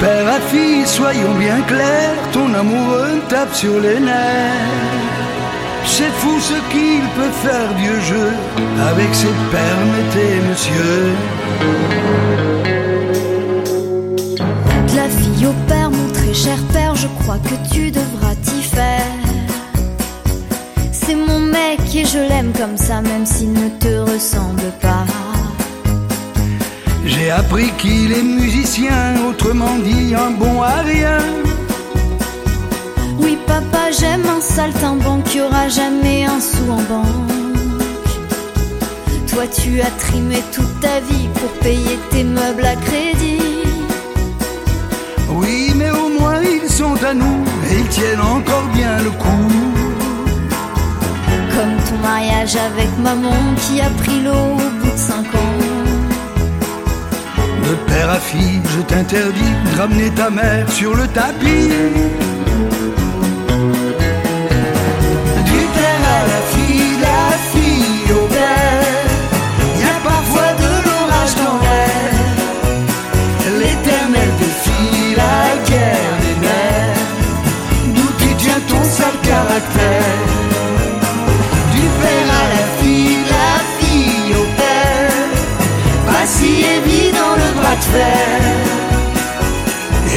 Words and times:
père 0.00 0.28
à 0.28 0.40
fille, 0.40 0.86
soyons 0.86 1.34
bien 1.34 1.60
clairs, 1.62 2.16
ton 2.32 2.52
amoureux 2.54 3.20
tape 3.28 3.54
sur 3.54 3.80
les 3.80 4.00
nerfs. 4.00 4.88
C'est 5.86 6.12
fou 6.20 6.38
ce 6.40 6.54
qu'il 6.70 7.02
peut 7.16 7.34
faire, 7.42 7.72
vieux 7.76 8.00
jeu, 8.00 8.30
avec 8.90 9.14
ses 9.14 9.34
permettez, 9.50 10.34
monsieur. 10.48 11.02
De 14.88 14.96
la 14.96 15.08
fille 15.08 15.46
au 15.46 15.54
père, 15.66 15.90
mon 15.90 16.12
très 16.12 16.34
cher 16.34 16.58
père, 16.72 16.94
je 16.94 17.08
crois 17.20 17.38
que 17.38 17.74
tu 17.74 17.90
devras 17.90 18.34
t'y 18.42 18.62
faire. 18.62 19.16
C'est 20.92 21.14
mon 21.14 21.40
mec 21.40 21.80
et 21.94 22.04
je 22.04 22.18
l'aime 22.18 22.52
comme 22.52 22.76
ça, 22.76 23.00
même 23.00 23.26
s'il 23.26 23.52
ne 23.52 23.68
te 23.80 24.12
ressemble 24.12 24.70
pas. 24.80 25.17
J'ai 27.08 27.30
appris 27.30 27.70
qu'il 27.78 28.12
est 28.12 28.22
musicien, 28.22 29.16
autrement 29.26 29.76
dit 29.78 30.14
un 30.14 30.30
bon 30.32 30.60
à 30.62 30.82
rien. 30.82 31.18
Oui, 33.18 33.38
papa, 33.46 33.90
j'aime 33.98 34.26
un 34.28 34.42
saltimbanque 34.42 35.24
qui 35.24 35.40
aura 35.40 35.68
jamais 35.68 36.26
un 36.26 36.38
sou 36.38 36.70
en 36.70 36.82
banque. 36.92 37.28
Toi, 39.26 39.44
tu 39.46 39.80
as 39.80 39.90
trimé 40.04 40.42
toute 40.52 40.80
ta 40.80 41.00
vie 41.00 41.28
pour 41.38 41.50
payer 41.64 41.98
tes 42.10 42.24
meubles 42.24 42.66
à 42.66 42.76
crédit. 42.76 43.40
Oui, 45.30 45.72
mais 45.76 45.90
au 45.90 46.10
moins 46.20 46.42
ils 46.42 46.68
sont 46.68 47.02
à 47.02 47.14
nous 47.14 47.42
et 47.70 47.78
ils 47.80 47.88
tiennent 47.88 48.20
encore 48.20 48.68
bien 48.74 48.98
le 48.98 49.10
coup. 49.10 49.48
Comme 51.54 51.76
ton 51.88 51.98
mariage 52.06 52.54
avec 52.56 52.90
maman 52.98 53.40
qui 53.62 53.80
a 53.80 53.88
pris 54.02 54.20
l'eau 54.24 54.56
au 54.56 54.84
bout 54.84 54.92
de 54.92 54.98
cinq 54.98 55.26
ans. 55.34 55.77
De 57.68 57.74
père 57.86 58.08
à 58.08 58.18
fille, 58.18 58.62
je 58.64 58.80
t'interdis 58.80 59.54
de 59.66 59.78
ramener 59.78 60.10
ta 60.10 60.30
mère 60.30 60.72
sur 60.72 60.94
le 60.96 61.06
tapis. 61.08 61.68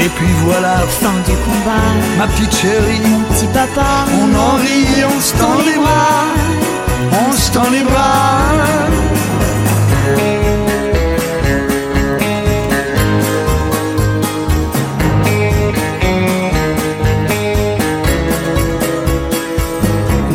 Et 0.04 0.10
puis 0.10 0.34
voilà, 0.46 0.78
Fin 0.88 1.14
du 1.26 1.36
combat, 1.46 1.92
ma 2.18 2.28
petite 2.28 2.56
chérie, 2.56 3.02
mon 3.08 3.22
petit 3.34 3.46
papa. 3.48 4.06
on 4.20 4.36
en 4.36 4.56
rit, 4.58 5.04
on 5.06 5.20
se 5.20 5.34
tend 5.36 5.58
les 5.66 5.78
bras, 5.78 6.26
on 7.28 7.32
se 7.34 7.52
tend 7.52 7.70
les 7.70 7.84
bras. 7.84 8.82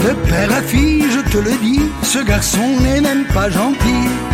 De 0.05 0.13
père 0.31 0.53
à 0.57 0.63
fille, 0.63 1.07
je 1.11 1.21
te 1.31 1.39
le 1.39 1.57
dis, 1.61 1.81
ce 2.03 2.21
garçon 2.21 2.67
n'est 2.83 3.01
même 3.01 3.25
pas 3.35 3.51
gentil. 3.51 4.26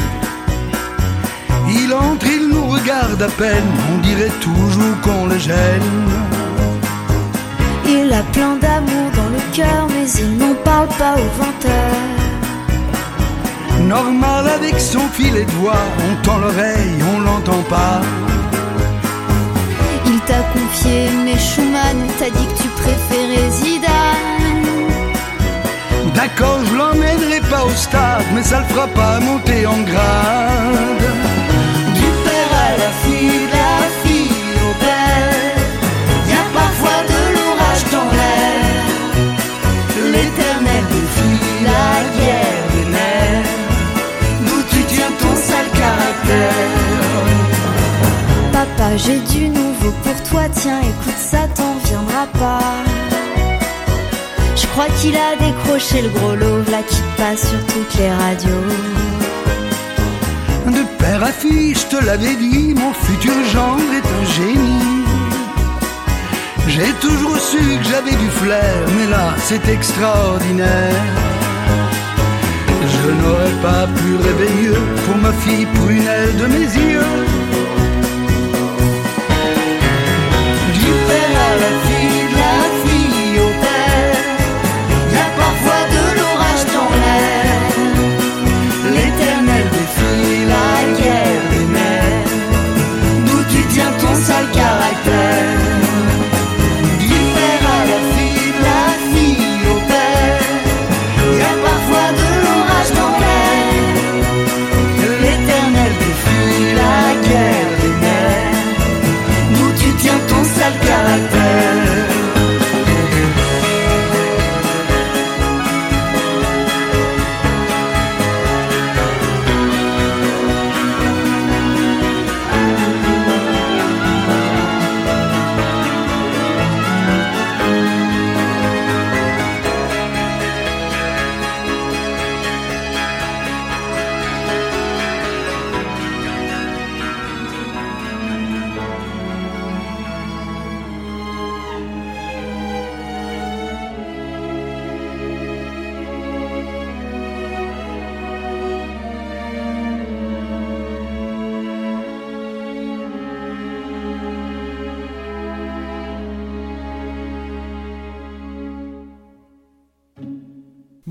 Il 1.92 1.94
entre, 1.94 2.26
il 2.26 2.48
nous 2.48 2.68
regarde 2.68 3.20
à 3.20 3.28
peine, 3.28 3.70
on 3.92 3.98
dirait 3.98 4.32
toujours 4.40 4.98
qu'on 5.02 5.26
le 5.26 5.36
gêne. 5.36 6.10
Il 7.86 8.10
a 8.10 8.22
plein 8.32 8.56
d'amour 8.56 9.10
dans 9.14 9.28
le 9.28 9.42
cœur, 9.52 9.86
mais 9.90 10.08
il 10.18 10.38
n'en 10.38 10.54
parle 10.64 10.88
pas 10.88 11.16
au 11.16 11.28
venteur. 11.42 11.94
Normal 13.82 14.48
avec 14.48 14.80
son 14.80 15.06
filet 15.08 15.44
de 15.44 15.50
voix, 15.60 15.84
on 16.08 16.22
tend 16.22 16.38
l'oreille, 16.38 16.96
on 17.14 17.20
l'entend 17.20 17.62
pas. 17.68 18.00
Il 20.06 20.18
t'a 20.20 20.42
confié 20.54 21.10
mes 21.26 21.38
Schumann, 21.38 21.98
t'a 22.18 22.30
dit 22.30 22.46
que 22.46 22.62
tu 22.62 22.68
préférais 22.68 23.50
Zidane. 23.50 24.68
D'accord, 26.14 26.60
je 26.64 26.74
l'emmènerai 26.74 27.40
pas 27.50 27.64
au 27.64 27.70
stade, 27.70 28.24
mais 28.34 28.42
ça 28.42 28.60
le 28.60 28.66
fera 28.66 28.86
pas 28.86 29.20
monter 29.20 29.66
en 29.66 29.82
grade. 29.82 31.41
Papa, 48.52 48.96
j'ai 48.96 49.18
du 49.18 49.48
nouveau 49.48 49.90
pour 50.02 50.22
toi, 50.30 50.42
tiens, 50.54 50.80
écoute 50.80 51.18
ça, 51.18 51.48
t'en 51.54 51.74
viendra 51.84 52.26
pas. 52.38 52.60
Je 54.54 54.66
crois 54.68 54.86
qu'il 55.00 55.16
a 55.16 55.36
décroché 55.36 56.02
le 56.02 56.08
gros 56.10 56.34
lot 56.34 56.58
là 56.70 56.82
qui 56.88 57.00
passe 57.16 57.48
sur 57.48 57.58
toutes 57.66 57.94
les 57.98 58.10
radios. 58.10 59.11
Père 61.02 61.24
à 61.24 61.32
je 61.32 61.86
te 61.92 62.04
l'avais 62.04 62.36
dit, 62.36 62.74
mon 62.74 62.92
futur 62.92 63.34
gendre 63.52 63.92
est 63.98 64.08
un 64.20 64.24
génie. 64.36 65.04
J'ai 66.68 66.92
toujours 67.00 67.38
su 67.38 67.58
que 67.58 67.84
j'avais 67.90 68.16
du 68.24 68.30
flair, 68.40 68.76
mais 68.96 69.08
là 69.10 69.34
c'est 69.38 69.68
extraordinaire. 69.68 71.02
Je 72.94 73.10
n'aurais 73.20 73.56
pas 73.68 73.88
pu 73.96 74.14
rêver 74.26 74.78
pour 75.04 75.16
ma 75.16 75.32
fille 75.32 75.66
prunelle 75.74 76.36
de 76.36 76.46
mes 76.46 76.68
yeux. 76.86 77.22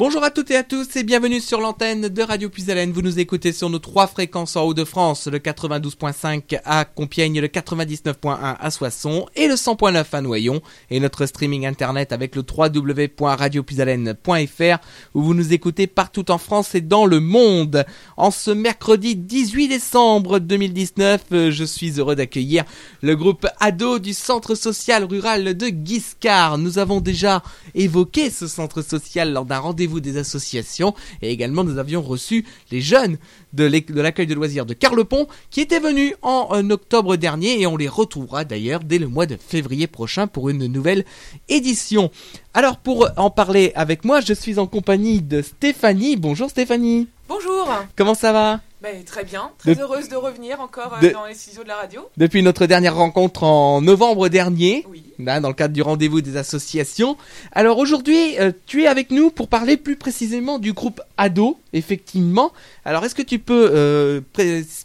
Bonjour 0.02 0.24
à 0.24 0.32
toutes 0.32 0.50
et 0.50 0.56
à 0.56 0.64
tous 0.64 0.96
et 0.96 1.04
bienvenue 1.04 1.40
sur 1.40 1.62
l'antenne 1.62 2.08
de 2.08 2.22
Radio 2.24 2.50
Puisalène. 2.50 2.92
Vous 2.92 3.04
nous 3.04 3.20
écoutez 3.20 3.54
sur 3.54 3.70
nos 3.70 3.78
trois 3.78 4.08
fréquences 4.08 4.56
en 4.56 4.64
Haut-de-France, 4.64 5.28
le 5.28 5.38
92.5 5.38 6.60
à 6.66 6.86
Compiègne, 6.86 7.40
le 7.40 7.46
99.1 7.46 8.56
à 8.60 8.72
Soissons 8.72 9.28
et 9.36 9.48
le 9.48 9.54
100.9 9.54 10.04
à 10.12 10.22
Noyon. 10.22 10.60
Et 10.90 11.00
notre 11.00 11.28
streaming 11.28 11.68
internet 11.68 12.14
avec 12.14 12.36
le 12.36 12.42
www.radiopuisalène.fr 12.42 14.80
où 15.14 15.22
vous 15.22 15.36
nous 15.36 15.54
écoutez 15.54 15.86
partout 15.86 16.32
en 16.32 16.40
France 16.40 16.74
et 16.74 16.82
dans 16.82 17.06
le 17.06 17.20
monde. 17.20 17.86
En 18.18 18.32
ce 18.32 18.50
mercredi 18.50 19.16
18 19.16 19.68
décembre 19.68 20.40
2019, 20.40 21.22
euh, 21.32 21.52
je 21.52 21.64
suis 21.64 22.00
heureux 22.00 22.16
d'accueillir 22.16 22.64
le 23.04 23.16
groupe 23.16 23.46
Ado 23.60 24.00
du 24.00 24.16
centre 24.16 24.56
social 24.56 25.04
rural 25.04 25.56
de 25.56 25.68
Guiscard. 25.68 26.58
Nous 26.58 26.80
avons 26.80 27.02
déjà 27.02 27.44
évoqué 27.76 28.32
ce 28.32 28.48
centre 28.48 28.82
social 28.82 29.32
lors 29.32 29.46
d'un 29.46 29.60
rendez-vous 29.60 29.91
des 30.00 30.18
associations 30.18 30.94
et 31.22 31.32
également 31.32 31.64
nous 31.64 31.78
avions 31.78 32.02
reçu 32.02 32.46
les 32.72 32.82
jeunes 32.82 33.18
de 33.54 33.66
l'accueil 34.02 34.28
de 34.28 34.34
loisirs 34.34 34.66
de 34.66 34.74
Carlepont 34.74 35.28
qui 35.50 35.62
étaient 35.62 35.80
venus 35.80 36.14
en 36.22 36.70
octobre 36.70 37.16
dernier 37.18 37.62
et 37.62 37.68
on 37.68 37.78
les 37.78 37.88
retrouvera 37.88 38.46
d'ailleurs 38.46 38.82
dès 38.82 38.98
le 38.98 39.08
mois 39.08 39.26
de 39.26 39.38
février 39.38 39.88
prochain 39.88 40.28
pour 40.28 40.50
une 40.50 40.68
nouvelle 40.68 41.06
édition. 41.50 42.12
Alors 42.54 42.78
pour 42.78 43.10
en 43.18 43.30
parler 43.30 43.72
avec 43.76 44.06
moi, 44.06 44.22
je 44.22 44.34
suis 44.34 44.60
en 44.60 44.68
compagnie 44.68 45.22
de 45.22 45.42
Stéphanie. 45.42 46.16
Bonjour 46.16 46.50
Stéphanie. 46.50 47.08
Bonjour. 47.28 47.70
Comment 47.96 48.16
ça 48.16 48.32
va? 48.32 48.62
Ben, 48.82 49.04
très 49.04 49.24
bien, 49.24 49.52
très 49.60 49.80
heureuse 49.80 50.10
de 50.10 50.16
revenir 50.16 50.60
encore 50.60 50.98
euh, 51.04 51.14
dans 51.14 51.28
les 51.28 51.36
ciseaux 51.36 51.62
de 51.62 51.68
la 51.68 51.76
radio. 51.76 52.10
Depuis 52.18 52.42
notre 52.42 52.66
dernière 52.66 52.96
rencontre 52.96 53.44
en 53.44 53.80
novembre 53.80 54.28
dernier, 54.28 54.88
dans 55.20 55.48
le 55.48 55.54
cadre 55.54 55.74
du 55.76 55.84
rendez-vous 55.84 56.22
des 56.22 56.36
associations. 56.36 57.16
Alors 57.52 57.78
aujourd'hui, 57.78 58.40
euh, 58.40 58.52
tu 58.66 58.82
es 58.82 58.88
avec 58.88 59.12
nous 59.12 59.30
pour 59.30 59.50
parler 59.50 59.78
plus 59.78 59.98
précisément 59.98 60.58
du 60.58 60.74
groupe 60.74 61.00
ADO, 61.18 61.60
effectivement. 61.74 62.54
Alors 62.84 63.06
est-ce 63.06 63.14
que 63.14 63.22
tu 63.22 63.38
peux 63.38 63.70
euh, 63.72 64.22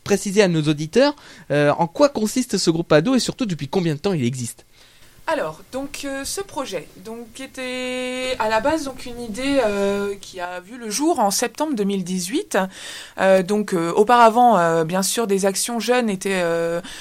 préciser 0.04 0.42
à 0.42 0.48
nos 0.48 0.62
auditeurs 0.62 1.16
en 1.50 1.86
quoi 1.86 2.10
consiste 2.10 2.58
ce 2.58 2.70
groupe 2.70 2.92
ADO 2.92 3.14
et 3.14 3.18
surtout 3.18 3.46
depuis 3.46 3.68
combien 3.68 3.94
de 3.94 4.00
temps 4.00 4.12
il 4.12 4.24
existe? 4.24 4.66
Alors, 5.28 5.62
donc 5.72 6.02
euh, 6.04 6.24
ce 6.24 6.40
projet, 6.40 6.86
donc 7.04 7.40
était 7.40 8.36
à 8.38 8.48
la 8.48 8.60
base 8.60 8.84
donc 8.84 9.06
une 9.06 9.20
idée 9.20 9.60
euh, 9.64 10.14
qui 10.20 10.38
a 10.38 10.60
vu 10.60 10.78
le 10.78 10.88
jour 10.88 11.18
en 11.18 11.32
septembre 11.32 11.74
2018. 11.74 12.56
Euh, 13.18 13.42
donc 13.42 13.72
auparavant, 13.72 14.84
bien 14.84 15.02
sûr, 15.02 15.26
des 15.26 15.44
actions 15.44 15.80
jeunes 15.80 16.08
étaient 16.08 16.44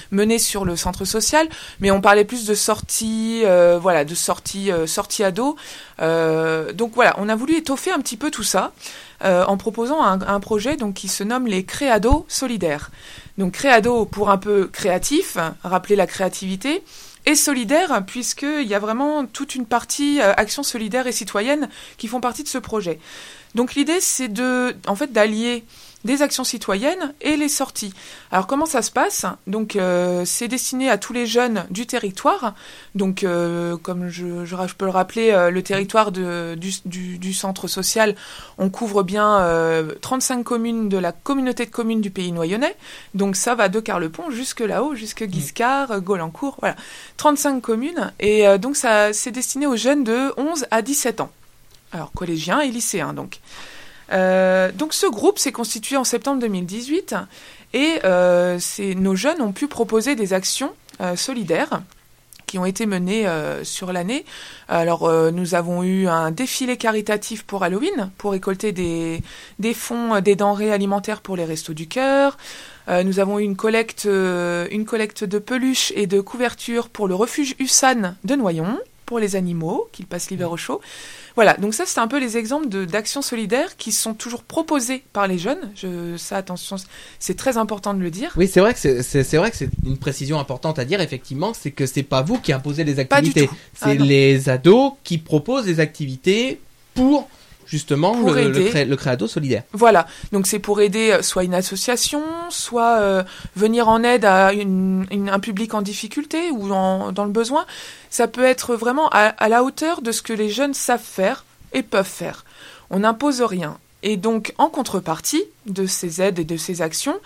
menées 0.10 0.40
sur 0.40 0.66
le 0.66 0.76
centre 0.76 1.06
social, 1.06 1.48
mais 1.80 1.92
on 1.92 2.02
parlait 2.02 2.26
plus 2.26 2.48
de 2.48 2.56
sorties, 2.56 3.44
voilà, 3.80 4.06
de 4.06 4.16
sorties, 4.16 4.72
sorties 4.88 5.24
ados. 5.24 5.56
donc 6.00 6.94
voilà, 6.96 7.14
on 7.20 7.30
a 7.30 7.36
voulu 7.36 7.56
étoffer 7.58 7.92
un 7.92 8.00
petit 8.00 8.18
peu 8.18 8.32
tout 8.32 8.44
ça. 8.44 8.72
en 9.22 9.58
proposant 9.58 10.02
un, 10.02 10.40
projet 10.40 10.78
donc 10.78 10.96
qui 10.96 11.10
se 11.10 11.24
nomme 11.24 11.46
les 11.46 11.64
Créados 11.64 12.26
solidaires. 12.28 12.90
Donc 13.38 13.54
Créado 13.54 14.06
pour 14.06 14.32
un 14.32 14.38
peu 14.38 14.68
créatif, 14.68 15.38
rappeler 15.64 15.96
la 15.96 16.08
créativité, 16.08 16.84
et 17.26 17.36
solidaire, 17.36 18.04
puisqu'il 18.06 18.68
y 18.68 18.74
a 18.74 18.80
vraiment 18.80 19.26
toute 19.26 19.56
une 19.56 19.66
partie 19.66 20.22
euh, 20.22 20.34
action 20.38 20.64
solidaire 20.64 21.08
et 21.08 21.12
citoyenne 21.12 21.70
qui 21.98 22.08
font 22.08 22.22
partie 22.22 22.44
de 22.44 22.48
ce 22.48 22.58
projet. 22.58 23.00
Donc 23.56 23.76
l'idée, 23.76 24.00
c'est 24.00 24.28
de, 24.28 24.76
en 24.88 24.96
fait, 24.96 25.12
d'allier 25.12 25.64
des 26.06 26.22
actions 26.22 26.44
citoyennes 26.44 27.14
et 27.20 27.36
les 27.36 27.50
sorties. 27.50 27.94
Alors 28.32 28.48
comment 28.48 28.66
ça 28.66 28.82
se 28.82 28.92
passe? 28.92 29.26
Donc 29.48 29.76
euh, 29.76 30.24
c'est 30.24 30.48
destiné 30.48 30.90
à 30.90 30.98
tous 30.98 31.12
les 31.12 31.26
jeunes 31.26 31.66
du 31.72 31.86
territoire. 31.88 32.54
Donc 32.94 33.24
euh, 33.24 33.76
comme 33.76 34.08
je, 34.10 34.46
je, 34.46 34.56
peux 34.76 34.86
le 34.86 34.92
rappeler, 34.92 35.32
euh, 35.32 35.50
le 35.50 35.64
territoire 35.64 36.12
de, 36.12 36.56
du, 36.56 36.72
du, 36.86 37.18
du, 37.18 37.34
centre 37.34 37.68
social, 37.68 38.16
on 38.58 38.70
couvre 38.70 39.04
bien 39.04 39.26
35 40.02 40.44
communes 40.44 40.90
de 40.90 40.98
la 40.98 41.12
communauté 41.12 41.66
de 41.66 41.72
communes 41.72 42.02
du 42.02 42.12
pays 42.12 42.32
noyonnais. 42.32 42.76
Donc 43.16 43.36
ça 43.36 43.56
va 43.56 43.68
de 43.68 43.80
Carlepont 43.80 44.30
jusque 44.30 44.62
là-haut, 44.62 44.96
jusque 44.96 45.24
Guiscard, 45.24 46.02
Golancourt, 46.02 46.58
voilà. 46.60 46.76
35 47.18 47.62
communes. 47.62 48.14
Et 48.20 48.46
donc 48.60 48.76
ça 48.78 49.12
c'est 49.12 49.32
destiné 49.32 49.66
aux 49.66 49.76
jeunes 49.76 50.04
de 50.04 50.32
11 50.38 50.68
à 50.70 50.82
17 50.84 51.22
ans. 51.22 51.32
Alors 51.92 52.12
collégiens 52.12 52.62
et 52.62 52.70
lycéens 52.70 53.14
donc. 53.14 53.40
Euh, 54.12 54.72
donc 54.72 54.94
ce 54.94 55.08
groupe 55.08 55.40
s'est 55.40 55.52
constitué 55.52 55.98
en 55.98 56.04
septembre 56.04 56.42
2018 56.42 57.16
et 57.74 58.00
euh, 58.04 58.60
nos 58.96 59.16
jeunes 59.16 59.42
ont 59.42 59.52
pu 59.52 59.68
proposer 59.68 60.16
des 60.16 60.34
actions 60.34 60.74
euh, 61.02 61.16
solidaires 61.16 61.82
qui 62.46 62.60
ont 62.60 62.66
été 62.66 62.86
menées 62.86 63.28
sur 63.64 63.92
l'année. 63.92 64.24
Alors 64.70 65.12
nous 65.34 65.56
avons 65.56 65.82
eu 65.82 66.08
un 66.08 66.30
défilé 66.30 66.78
caritatif 66.78 67.44
pour 67.44 67.64
Halloween 67.64 68.12
pour 68.20 68.34
récolter 68.34 68.72
des, 68.72 69.24
des 69.58 69.74
fonds, 69.74 70.22
des 70.22 70.36
denrées 70.36 70.72
alimentaires 70.72 71.22
pour 71.22 71.36
les 71.36 71.44
restos 71.44 71.74
du 71.74 71.88
cœur. 71.88 72.38
nous 72.88 73.20
avons 73.20 73.40
eu 73.40 73.44
une 73.44 73.56
collecte, 73.56 74.06
une 74.06 74.86
collecte 74.86 75.24
de 75.24 75.40
peluches 75.40 75.92
et 75.96 76.06
de 76.06 76.22
couvertures 76.22 76.90
pour 76.90 77.08
le 77.08 77.16
refuge 77.16 77.56
USAN 77.58 78.14
de 78.24 78.36
Noyon 78.36 78.78
pour 79.06 79.20
les 79.20 79.36
animaux 79.36 79.90
qui 79.92 80.04
passent 80.04 80.30
l'hiver 80.30 80.52
au 80.52 80.58
chaud. 80.58 80.82
Voilà, 81.36 81.56
donc 81.56 81.74
ça 81.74 81.84
c'est 81.86 82.00
un 82.00 82.08
peu 82.08 82.20
les 82.20 82.38
exemples 82.38 82.68
d'actions 82.86 83.22
solidaires 83.22 83.76
qui 83.78 83.92
sont 83.92 84.14
toujours 84.14 84.44
proposées 84.44 85.04
par 85.12 85.28
les 85.28 85.38
jeunes. 85.38 85.72
Je, 85.76 86.16
ça, 86.18 86.38
attention, 86.38 86.78
c'est 87.20 87.36
très 87.36 87.58
important 87.58 87.94
de 87.94 88.00
le 88.00 88.10
dire. 88.10 88.34
Oui, 88.38 88.48
c'est 88.48 88.62
vrai 88.62 88.74
que 88.74 89.02
c'est 89.02 89.38
vrai 89.38 89.52
que 89.52 89.58
c'est 89.58 89.70
une 89.86 89.98
précision 89.98 90.40
importante 90.40 90.80
à 90.80 90.86
dire. 90.86 91.02
Effectivement, 91.02 91.54
c'est 91.54 91.72
que 91.72 91.86
c'est 91.86 92.04
pas 92.04 92.22
vous 92.22 92.40
qui 92.40 92.54
imposez 92.54 92.84
les 92.84 93.00
activités, 93.00 93.50
c'est 93.74 93.92
ah 93.92 93.94
les 93.96 94.50
ados 94.50 94.94
qui 95.04 95.18
proposent 95.18 95.66
des 95.66 95.80
activités 95.80 96.62
pour 96.94 97.30
justement 97.66 98.20
le, 98.20 98.50
le, 98.84 98.96
créado 98.96 99.28
solidaire. 99.28 99.64
Voilà, 99.74 100.08
donc 100.32 100.48
c'est 100.48 100.60
pour 100.60 100.82
aider 100.82 101.12
euh, 101.12 101.22
soit 101.22 101.44
une 101.44 101.54
association, 101.54 102.24
soit 102.50 103.00
euh, 103.00 103.24
venir 103.56 103.90
en 103.90 104.04
aide 104.04 104.26
à 104.26 104.54
une, 104.54 105.06
un 105.32 105.40
public 105.40 105.74
en 105.74 105.82
difficulté 105.82 106.52
ou 106.52 106.72
en, 106.72 107.12
dans 107.12 107.26
le 107.26 107.32
besoin. 107.32 107.66
Ça 108.10 108.28
peut 108.28 108.44
être 108.44 108.76
vraiment 108.76 109.10
à, 109.10 109.50
la 109.50 109.64
hauteur 109.64 110.02
de 110.02 110.12
ce 110.12 110.22
que 110.22 110.34
les 110.34 110.50
jeunes 110.50 110.74
savent 110.74 111.02
faire 111.02 111.46
et 111.74 111.84
peuvent 111.84 112.06
faire. 112.06 112.46
On 112.90 113.00
n'impose 113.00 113.42
rien. 113.42 113.78
Et 114.04 114.18
donc, 114.18 114.54
en 114.58 114.70
contrepartie 114.70 115.44
de 115.66 115.86
ces 115.86 116.22
aides 116.22 116.40
et 116.40 116.44
de 116.44 116.58
ces 116.58 116.82
actions, 116.82 117.20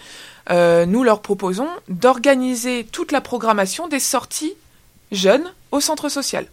euh, 0.50 0.86
nous 0.86 1.04
leur 1.04 1.22
proposons 1.22 1.68
d'organiser 1.90 2.88
toute 2.92 3.12
la 3.12 3.22
programmation 3.22 3.88
des 3.88 4.00
sorties 4.00 4.54
jeunes 5.12 5.52
au 5.72 5.80
centre 5.80 6.10
social 6.10 6.48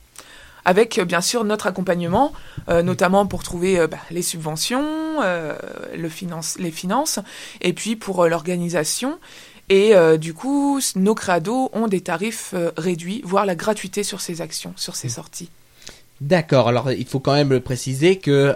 avec 0.66 0.98
euh, 0.98 1.04
bien 1.06 1.22
sûr 1.22 1.44
notre 1.44 1.66
accompagnement, 1.66 2.32
euh, 2.68 2.82
notamment 2.82 3.24
pour 3.26 3.42
trouver 3.42 3.78
euh, 3.78 3.86
bah, 3.86 3.98
les 4.10 4.20
subventions, 4.20 4.84
le 5.16 6.08
finance, 6.10 6.56
les 6.58 6.70
finances, 6.70 7.20
et 7.62 7.72
puis 7.72 7.96
pour 7.96 8.26
l'organisation. 8.26 9.18
Et 9.68 9.94
du 10.18 10.34
coup, 10.34 10.78
nos 10.94 11.14
créados 11.14 11.70
ont 11.72 11.88
des 11.88 12.00
tarifs 12.00 12.54
réduits, 12.76 13.22
voire 13.24 13.46
la 13.46 13.54
gratuité 13.54 14.02
sur 14.02 14.20
ces 14.20 14.40
actions, 14.40 14.72
sur 14.76 14.94
ces 14.94 15.08
mmh. 15.08 15.10
sorties. 15.10 15.50
D'accord, 16.20 16.68
alors 16.68 16.92
il 16.92 17.06
faut 17.06 17.18
quand 17.18 17.32
même 17.32 17.58
préciser 17.60 18.18
que 18.18 18.54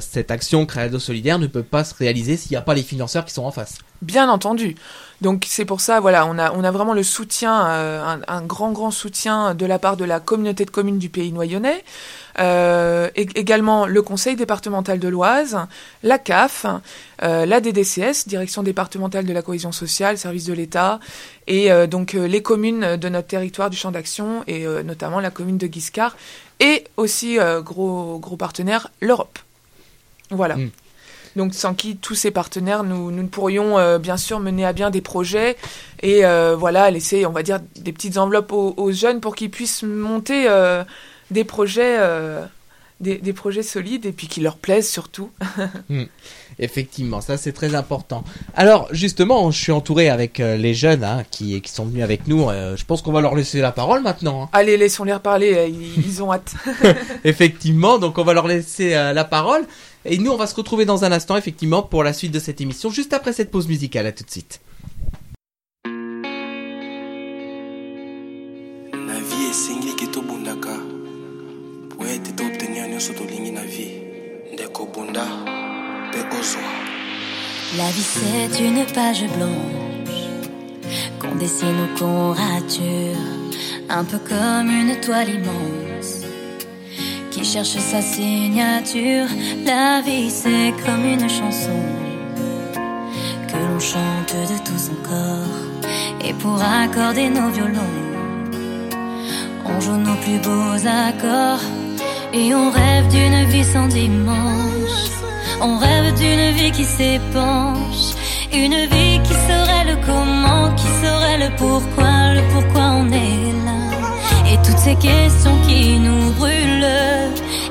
cette 0.00 0.30
action 0.30 0.64
Créado 0.66 0.98
Solidaire 0.98 1.38
ne 1.38 1.46
peut 1.46 1.62
pas 1.62 1.84
se 1.84 1.94
réaliser 1.94 2.36
s'il 2.36 2.52
n'y 2.52 2.56
a 2.56 2.62
pas 2.62 2.74
les 2.74 2.82
financeurs 2.82 3.24
qui 3.24 3.34
sont 3.34 3.44
en 3.44 3.52
face. 3.52 3.78
Bien 4.00 4.28
entendu. 4.30 4.74
Donc 5.20 5.46
c'est 5.48 5.64
pour 5.64 5.80
ça, 5.80 5.98
voilà, 5.98 6.26
on 6.26 6.38
a, 6.38 6.52
on 6.52 6.62
a 6.62 6.70
vraiment 6.70 6.94
le 6.94 7.02
soutien, 7.02 7.68
euh, 7.68 8.16
un, 8.28 8.42
grand, 8.42 8.70
grand 8.70 8.92
soutien 8.92 9.54
de 9.54 9.66
la 9.66 9.80
part 9.80 9.96
de 9.96 10.04
la 10.04 10.20
communauté 10.20 10.64
de 10.64 10.70
communes 10.70 10.98
du 10.98 11.08
pays 11.08 11.32
noyonnais, 11.32 11.84
euh, 12.38 13.10
également 13.16 13.86
le 13.86 14.00
conseil 14.00 14.36
départemental 14.36 15.00
de 15.00 15.08
l'Oise, 15.08 15.58
la 16.04 16.18
CAF, 16.18 16.66
euh, 17.24 17.46
la 17.46 17.60
DDCS, 17.60 18.28
Direction 18.28 18.62
départementale 18.62 19.24
de 19.24 19.32
la 19.32 19.42
cohésion 19.42 19.72
sociale, 19.72 20.18
service 20.18 20.44
de 20.44 20.52
l'État, 20.52 21.00
et 21.48 21.70
donc 21.88 22.12
les 22.12 22.42
communes 22.42 22.96
de 22.96 23.08
notre 23.08 23.26
territoire 23.26 23.70
du 23.70 23.76
champ 23.76 23.90
d'action, 23.90 24.44
et 24.46 24.66
notamment 24.84 25.18
la 25.18 25.30
commune 25.30 25.56
de 25.56 25.66
Guiscard, 25.66 26.14
et 26.60 26.84
aussi, 26.98 27.38
gros, 27.64 28.18
gros 28.18 28.36
partenaire, 28.36 28.90
l'Europe. 29.00 29.38
Voilà. 30.30 30.56
Mm. 30.56 30.70
Donc 31.38 31.54
sans 31.54 31.72
qui 31.72 31.96
tous 31.96 32.16
ces 32.16 32.32
partenaires, 32.32 32.82
nous, 32.82 33.12
ne 33.12 33.22
pourrions 33.22 33.78
euh, 33.78 33.98
bien 33.98 34.16
sûr 34.16 34.40
mener 34.40 34.66
à 34.66 34.72
bien 34.72 34.90
des 34.90 35.00
projets 35.00 35.56
et 36.02 36.26
euh, 36.26 36.56
voilà 36.58 36.90
laisser, 36.90 37.26
on 37.26 37.30
va 37.30 37.44
dire, 37.44 37.60
des 37.76 37.92
petites 37.92 38.18
enveloppes 38.18 38.52
aux, 38.52 38.90
jeunes 38.92 39.20
pour 39.20 39.36
qu'ils 39.36 39.50
puissent 39.50 39.84
monter 39.84 40.46
euh, 40.48 40.82
des 41.30 41.44
projets. 41.44 41.96
Des, 43.00 43.32
projets 43.32 43.62
solides 43.62 44.06
et 44.06 44.10
puis 44.10 44.26
qui 44.26 44.40
leur 44.40 44.56
plaisent 44.56 44.90
surtout. 44.90 45.30
Hmm. 45.88 46.04
Effectivement, 46.58 47.20
ça 47.20 47.36
c'est 47.36 47.52
très 47.52 47.74
important. 47.74 48.24
Alors 48.54 48.88
justement, 48.92 49.50
je 49.50 49.58
suis 49.60 49.72
entouré 49.72 50.08
avec 50.08 50.38
les 50.38 50.74
jeunes 50.74 51.04
hein, 51.04 51.24
qui, 51.30 51.60
qui, 51.60 51.70
sont 51.70 51.84
venus 51.84 52.02
avec 52.02 52.26
nous. 52.26 52.48
je 52.48 52.84
pense 52.84 53.02
qu'on 53.02 53.12
va 53.12 53.20
leur 53.20 53.34
laisser 53.34 53.60
la 53.60 53.72
parole 53.72 54.02
maintenant. 54.02 54.44
Hein. 54.44 54.48
Allez, 54.52 54.76
laissons-les 54.76 55.18
parler, 55.22 55.68
ils, 55.68 56.06
ils, 56.06 56.22
ont 56.22 56.32
hâte. 56.32 56.54
Effectivement, 57.24 57.98
donc 57.98 58.18
on 58.18 58.24
va 58.24 58.34
leur 58.34 58.46
laisser 58.46 58.90
la 58.90 59.24
parole. 59.24 59.66
Et 60.04 60.18
nous, 60.18 60.30
on 60.30 60.36
va 60.36 60.46
se 60.46 60.54
retrouver 60.54 60.84
dans 60.84 61.04
un 61.04 61.12
instant, 61.12 61.36
effectivement, 61.36 61.82
pour 61.82 62.02
la 62.02 62.12
suite 62.12 62.32
de 62.32 62.38
cette 62.38 62.60
émission, 62.60 62.88
juste 62.90 63.12
après 63.12 63.32
cette 63.32 63.50
pause 63.50 63.68
musicale. 63.68 64.06
À 64.06 64.12
tout 64.12 64.24
de 64.24 64.30
suite. 64.30 64.60
La 77.76 77.90
vie 77.90 78.02
c'est 78.02 78.64
une 78.64 78.84
page 78.86 79.24
blanche 79.36 80.22
qu'on 81.20 81.36
dessine 81.36 81.80
ou 81.84 81.98
qu'on 81.98 82.32
rature, 82.32 83.16
un 83.88 84.04
peu 84.04 84.18
comme 84.18 84.68
une 84.70 84.98
toile 85.00 85.28
immense 85.30 86.24
qui 87.30 87.44
cherche 87.44 87.78
sa 87.78 88.00
signature. 88.00 89.26
La 89.64 90.00
vie 90.00 90.30
c'est 90.30 90.72
comme 90.84 91.04
une 91.04 91.28
chanson 91.28 91.80
que 93.48 93.56
l'on 93.56 93.78
chante 93.78 94.34
de 94.52 94.58
tout 94.64 94.78
son 94.78 94.96
corps 95.08 95.88
et 96.24 96.32
pour 96.34 96.60
accorder 96.60 97.28
nos 97.28 97.50
violons, 97.50 97.96
on 99.66 99.80
joue 99.80 99.96
nos 99.96 100.16
plus 100.16 100.38
beaux 100.38 100.86
accords 100.86 101.64
et 102.32 102.54
on 102.54 102.70
rêve 102.70 103.08
d'une 103.08 103.44
vie 103.50 103.64
sans 103.64 103.86
dimanche. 103.86 105.17
On 105.60 105.76
rêve 105.78 106.14
d'une 106.14 106.50
vie 106.56 106.70
qui 106.70 106.84
s'épanche, 106.84 108.14
une 108.52 108.80
vie 108.92 109.20
qui 109.24 109.34
serait 109.48 109.84
le 109.90 109.96
comment, 110.06 110.72
qui 110.76 110.86
serait 111.02 111.38
le 111.38 111.50
pourquoi, 111.56 112.34
le 112.34 112.42
pourquoi 112.52 112.82
on 113.00 113.06
est 113.10 113.52
là. 113.66 114.52
Et 114.52 114.56
toutes 114.64 114.78
ces 114.78 114.94
questions 114.94 115.56
qui 115.66 115.98
nous 115.98 116.32
brûlent 116.32 116.86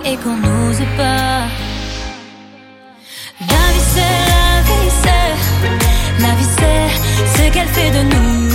et 0.06 0.16
qu'on 0.18 0.36
n'ose 0.36 0.84
pas. 0.98 1.48
La 3.40 3.66
vie 3.74 3.88
c'est, 3.94 4.18
la 4.34 4.62
vie 4.68 4.94
c'est, 5.04 6.24
la 6.24 6.34
vie 6.36 6.52
c'est 6.58 7.38
ce 7.38 7.54
qu'elle 7.54 7.68
fait 7.68 7.92
de 7.92 8.04
nous. 8.14 8.47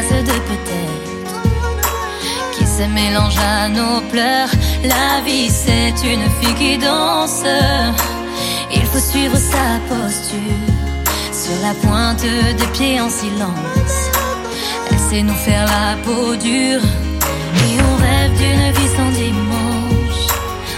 De 0.00 0.38
peut-être 0.48 1.42
qui 2.56 2.64
se 2.66 2.84
mélangent 2.84 3.36
à 3.38 3.68
nos 3.68 4.00
pleurs. 4.10 4.48
La 4.84 5.20
vie 5.22 5.50
c'est 5.50 5.94
une 6.02 6.26
fille 6.40 6.54
qui 6.54 6.78
danse. 6.78 7.44
Il 8.74 8.86
faut 8.86 8.98
suivre 8.98 9.36
sa 9.36 9.66
posture 9.90 10.70
sur 11.30 11.56
la 11.62 11.74
pointe 11.74 12.22
des 12.22 12.66
pieds 12.72 13.02
en 13.02 13.10
silence. 13.10 13.98
Elle 14.90 14.98
sait 14.98 15.22
nous 15.22 15.34
faire 15.34 15.66
la 15.66 15.96
peau 16.04 16.36
dure 16.36 16.84
et 17.64 17.72
on 17.88 17.94
rêve 18.06 18.32
d'une 18.40 18.72
vie 18.72 18.92
sans 18.96 19.10
dimanche. 19.22 20.24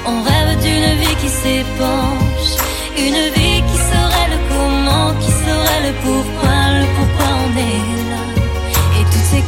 On 0.07 0.23
rêve 0.23 0.59
d'une 0.61 0.99
vie 1.01 1.17
qui 1.23 1.29
s'épanche, 1.29 2.51
une 2.99 3.23
vie 3.37 3.63
qui 3.69 3.79
serait 3.91 4.29
le 4.35 4.39
comment, 4.51 5.15
qui 5.21 5.31
serait 5.31 5.83
le 5.87 5.93
pourquoi, 6.03 6.57
le 6.81 6.87
pourquoi 6.97 7.29
on 7.45 7.59
est 7.59 8.04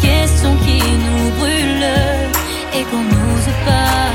questions 0.00 0.56
qui 0.64 0.78
nous 1.04 1.30
brûlent 1.38 1.92
et 2.76 2.82
qu'on 2.90 3.04
n'ose 3.14 3.50
pas. 3.64 4.10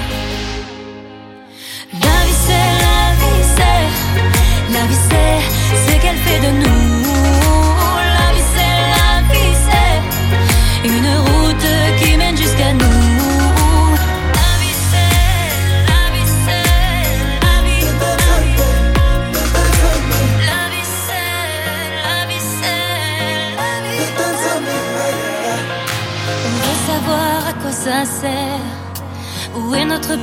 La 1.93 2.17
vie 2.25 2.39
c'est, 2.47 2.71
la 2.87 3.01
vie 3.19 3.45
c'est, 3.57 3.85
la 4.73 4.83
vie 4.89 5.01
c'est 5.09 5.39
ce 5.85 6.01
qu'elle 6.01 6.17
fait 6.17 6.39
de 6.47 6.51
nous. 6.63 7.70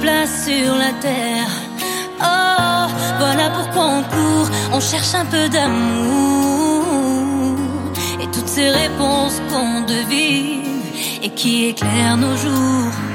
Place 0.00 0.46
sur 0.46 0.74
la 0.74 0.92
terre 1.00 1.50
Oh, 2.20 2.86
voilà 3.18 3.50
pourquoi 3.50 3.84
on 3.98 4.02
court, 4.02 4.48
on 4.72 4.80
cherche 4.80 5.14
un 5.14 5.24
peu 5.24 5.48
d'amour. 5.48 6.84
Et 8.20 8.26
toutes 8.26 8.48
ces 8.48 8.70
réponses 8.70 9.40
qu'on 9.50 9.82
devine 9.82 10.82
et 11.22 11.30
qui 11.30 11.66
éclairent 11.66 12.16
nos 12.16 12.36
jours. 12.36 13.07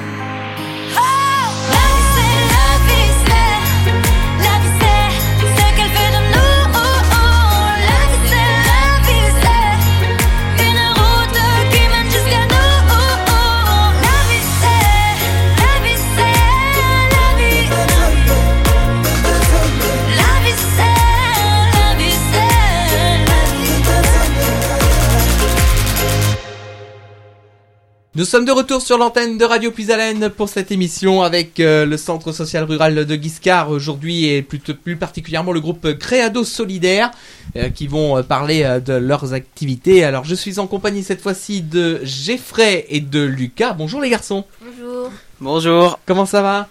Nous 28.16 28.26
sommes 28.26 28.46
de 28.46 28.52
retour 28.52 28.80
sur 28.80 29.00
l'antenne 29.00 29.40
de 29.40 29.44
Radio 29.44 29.72
Puisalène 29.72 30.30
pour 30.30 30.48
cette 30.48 30.72
émission 30.72 31.24
avec 31.24 31.60
euh, 31.60 31.84
le 31.84 31.98
centre 31.98 32.32
social 32.32 32.64
rural 32.64 33.08
de 33.08 33.16
Guiscard 33.16 33.72
aujourd'hui 33.72 34.26
et 34.26 34.44
plus, 34.44 34.60
plus 34.60 34.98
particulièrement 34.98 35.52
le 35.52 35.60
groupe 35.60 35.98
Créado 35.98 36.44
Solidaire 36.44 37.10
euh, 37.56 37.72
qui 37.72 37.88
vont 37.88 38.16
euh, 38.16 38.22
parler 38.22 38.62
euh, 38.62 38.80
de 38.80 38.94
leurs 38.94 39.34
activités. 39.34 40.04
Alors 40.04 40.26
je 40.26 40.36
suis 40.36 40.60
en 40.60 40.68
compagnie 40.68 41.02
cette 41.02 41.22
fois-ci 41.22 41.64
de 41.64 42.02
Geoffrey 42.04 42.86
et 42.90 43.00
de 43.00 43.24
Lucas. 43.24 43.74
Bonjour 43.74 44.00
les 44.00 44.12
garçons. 44.12 44.46
Bonjour. 44.62 45.12
Bonjour. 45.42 46.00
Comment 46.06 46.28
ça 46.28 46.44
va? 46.44 46.70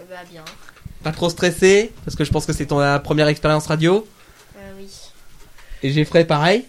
Euh, 0.00 0.04
bah 0.10 0.16
bien. 0.28 0.44
Pas 1.04 1.12
trop 1.12 1.30
stressé? 1.30 1.92
Parce 2.04 2.16
que 2.16 2.24
je 2.24 2.32
pense 2.32 2.46
que 2.46 2.52
c'est 2.52 2.66
ton 2.66 2.80
première 2.98 3.28
expérience 3.28 3.68
radio. 3.68 4.04
Euh, 4.56 4.60
oui. 4.76 4.88
Et 5.84 5.92
Geoffrey 5.92 6.24
pareil? 6.24 6.64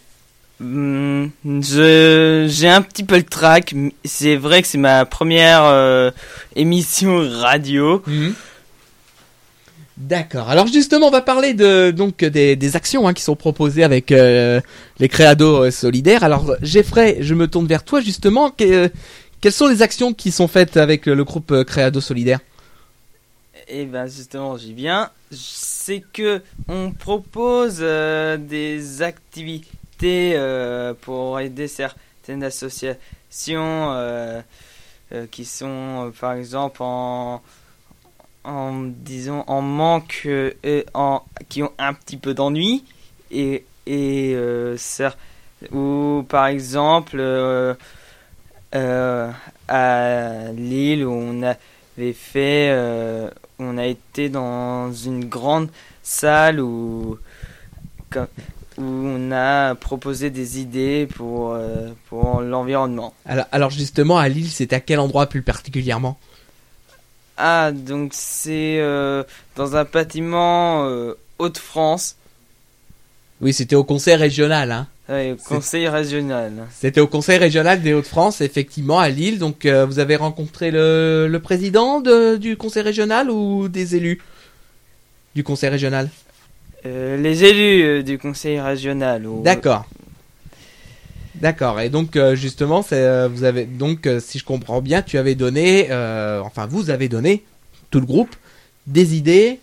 Hmm, 0.60 1.28
je 1.44 2.46
j'ai 2.50 2.70
un 2.70 2.82
petit 2.82 3.04
peu 3.04 3.18
le 3.18 3.24
trac. 3.24 3.76
C'est 4.06 4.38
vrai 4.38 4.62
que 4.62 4.68
c'est 4.68 4.78
ma 4.78 5.06
première 5.06 5.64
euh, 5.66 6.12
émission 6.56 7.18
radio. 7.42 8.02
Mhm. 8.08 8.34
D'accord. 9.98 10.50
Alors 10.50 10.68
justement, 10.68 11.08
on 11.08 11.12
va 11.12 11.22
parler 11.22 11.54
de 11.54 11.92
donc 11.92 12.18
des, 12.24 12.56
des 12.58 12.76
actions 12.76 13.08
hein, 13.08 13.14
qui 13.14 13.24
sont 13.24 13.36
proposées 13.36 13.84
avec 13.84 14.12
euh, 14.12 14.60
les 15.00 15.08
créados 15.08 15.66
euh, 15.66 15.72
solidaires. 15.72 16.24
Alors 16.24 16.54
Geoffrey, 16.62 17.18
je 17.22 17.34
me 17.34 17.48
tourne 17.48 17.68
vers 17.68 17.84
toi 17.84 18.02
justement. 18.02 18.50
Que- 18.50 18.90
quelles 19.42 19.52
sont 19.54 19.68
les 19.68 19.82
actions 19.82 20.14
qui 20.14 20.32
sont 20.32 20.48
faites 20.48 20.76
avec 20.78 21.06
le 21.06 21.24
groupe 21.24 21.64
Créado 21.66 22.02
Solidaire 22.02 22.40
Et 23.68 23.86
ben 23.86 24.08
justement, 24.08 24.58
j'y 24.58 24.74
viens. 24.74 25.12
C'est 25.32 26.04
que 26.14 26.42
on 26.68 26.92
propose 26.92 27.78
euh, 27.82 28.38
des 28.38 29.02
activités 29.02 29.68
euh, 30.04 30.94
pour 31.02 31.40
aider 31.40 31.68
certaines 31.68 32.44
associations 32.44 32.98
euh, 33.92 34.42
euh, 35.14 35.26
qui 35.32 35.46
sont 35.46 36.12
par 36.20 36.34
exemple 36.34 36.82
en 36.84 37.42
en 38.44 38.84
disons 38.84 39.44
en 39.48 39.62
manque 39.62 40.28
et 40.64 40.86
en 40.94 41.24
qui 41.50 41.64
ont 41.64 41.72
un 41.78 41.94
petit 41.94 42.18
peu 42.18 42.34
d'ennui 42.34 42.84
et 43.32 43.66
et 43.88 44.36
ou 45.72 46.26
par 46.28 46.48
exemple 46.48 47.20
à 48.72 50.52
Lille 50.54 51.06
où 51.06 51.12
on 51.12 51.42
avait 51.42 52.14
fait 52.14 52.72
on 53.58 53.78
a 53.78 53.86
été 53.86 54.30
dans 54.30 54.92
une 54.92 55.26
grande 55.26 55.70
salle 56.04 56.60
où 56.60 57.18
comme- 58.10 58.28
où 58.78 58.84
on 58.84 59.32
a 59.32 59.76
proposé 59.76 60.30
des 60.30 60.60
idées 60.60 61.08
pour 61.16 61.54
euh, 61.54 61.90
pour 62.10 62.42
l'environnement. 62.42 63.14
alors, 63.26 63.46
alors 63.52 63.70
justement, 63.70 64.18
à 64.18 64.28
Lille, 64.30 64.50
c'est 64.52 64.74
à 64.74 64.80
quel 64.80 65.00
endroit 65.00 65.28
plus 65.28 65.42
particulièrement? 65.42 66.18
Ah, 67.38 67.72
donc 67.74 68.12
c'est 68.14 68.80
euh, 68.80 69.24
dans 69.56 69.76
un 69.76 69.84
bâtiment 69.84 70.86
euh, 70.88 71.14
Hauts-de-France, 71.40 72.16
Oui, 73.42 73.52
c'était 73.54 73.76
au 73.76 73.84
conseil 73.84 74.16
régional. 74.16 74.72
Hein. 74.72 74.88
ouais, 75.10 75.36
C'est- 75.38 75.48
conseil 75.56 75.88
régional. 75.90 76.54
C'était 76.74 77.02
au 77.02 77.08
conseil 77.08 77.38
régional 77.38 77.82
des 77.82 77.94
Hauts-de-France, 77.94 78.40
effectivement, 78.40 79.00
à 79.00 79.10
Lille. 79.10 79.38
Donc, 79.38 79.66
euh, 79.66 79.86
vous 79.86 80.00
avez 80.00 80.16
rencontré 80.16 80.72
le, 80.72 81.28
le 81.30 81.40
président 81.42 82.00
de- 82.00 82.38
du 82.38 82.56
conseil 82.56 82.84
régional 82.84 83.30
ou 83.30 83.68
des 83.68 83.98
élus 83.98 84.22
du 85.36 85.44
conseil 85.44 85.70
régional? 85.70 86.10
Euh, 86.86 87.18
les 87.18 87.44
élus 87.44 87.84
euh, 87.84 88.04
du 88.04 88.18
conseil 88.18 88.60
régional. 88.60 89.26
ou- 89.26 89.42
D'accord. 89.44 89.86
D'accord. 91.36 91.80
Et 91.82 91.90
donc 91.90 92.16
euh, 92.16 92.36
justement, 92.36 92.86
euh, 92.92 93.28
vous 93.32 93.44
avez 93.44 93.66
donc, 93.66 94.08
euh, 94.08 94.20
si 94.20 94.40
je 94.40 94.46
comprends 94.46 94.82
bien, 94.82 95.02
tu 95.02 95.18
avais 95.18 95.36
donné, 95.36 95.88
euh, 95.90 96.42
enfin 96.44 96.66
vous 96.66 96.90
avez 96.90 97.10
donné, 97.10 97.44
tout 97.92 98.00
le 98.00 98.06
groupe, 98.06 98.36
des 98.88 99.16
idées 99.16 99.60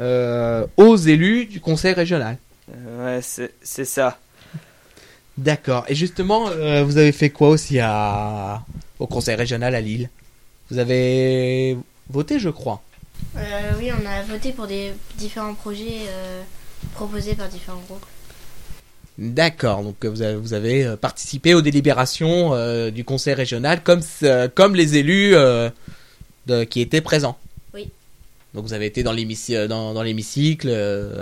euh, 0.00 0.66
aux 0.76 0.96
élus 0.96 1.46
du 1.46 1.60
conseil 1.60 1.94
régional. 1.94 2.36
Euh, 2.74 3.16
ouais, 3.16 3.22
c'est 3.22 3.52
c'est 3.62 3.84
ça. 3.86 4.18
D'accord. 5.38 5.84
Et 5.88 5.94
justement, 5.94 6.48
euh, 6.48 6.84
vous 6.84 6.96
avez 6.98 7.12
fait 7.12 7.30
quoi 7.30 7.48
aussi 7.48 7.78
à 7.80 8.62
au 8.98 9.06
conseil 9.06 9.34
régional 9.36 9.74
à 9.74 9.80
Lille? 9.80 10.10
Vous 10.70 10.78
avez 10.78 11.76
voté, 12.10 12.38
je 12.38 12.50
crois. 12.50 12.82
Euh, 13.36 13.40
oui, 13.78 13.90
on 13.92 14.06
a 14.06 14.22
voté 14.22 14.52
pour 14.52 14.66
des 14.66 14.92
différents 15.16 15.54
projets 15.54 16.02
euh, 16.08 16.42
proposés 16.94 17.34
par 17.34 17.48
différents 17.48 17.80
groupes. 17.88 18.06
D'accord. 19.18 19.82
Donc 19.84 20.04
vous 20.04 20.22
avez, 20.22 20.36
vous 20.36 20.54
avez 20.54 20.84
euh, 20.84 20.96
participé 20.96 21.54
aux 21.54 21.62
délibérations 21.62 22.54
euh, 22.54 22.90
du 22.90 23.04
conseil 23.04 23.34
régional 23.34 23.82
comme 23.82 24.00
comme 24.54 24.74
les 24.74 24.96
élus 24.96 25.34
euh, 25.36 25.70
de- 26.46 26.64
qui 26.64 26.80
étaient 26.80 27.00
présents. 27.00 27.38
Oui. 27.74 27.90
Donc 28.54 28.64
vous 28.64 28.72
avez 28.72 28.86
été 28.86 29.02
dans 29.04 29.12
l'hémicycle, 29.12 29.68
dans, 29.68 29.94
dans 29.94 30.02
l'hémicycle 30.02 30.68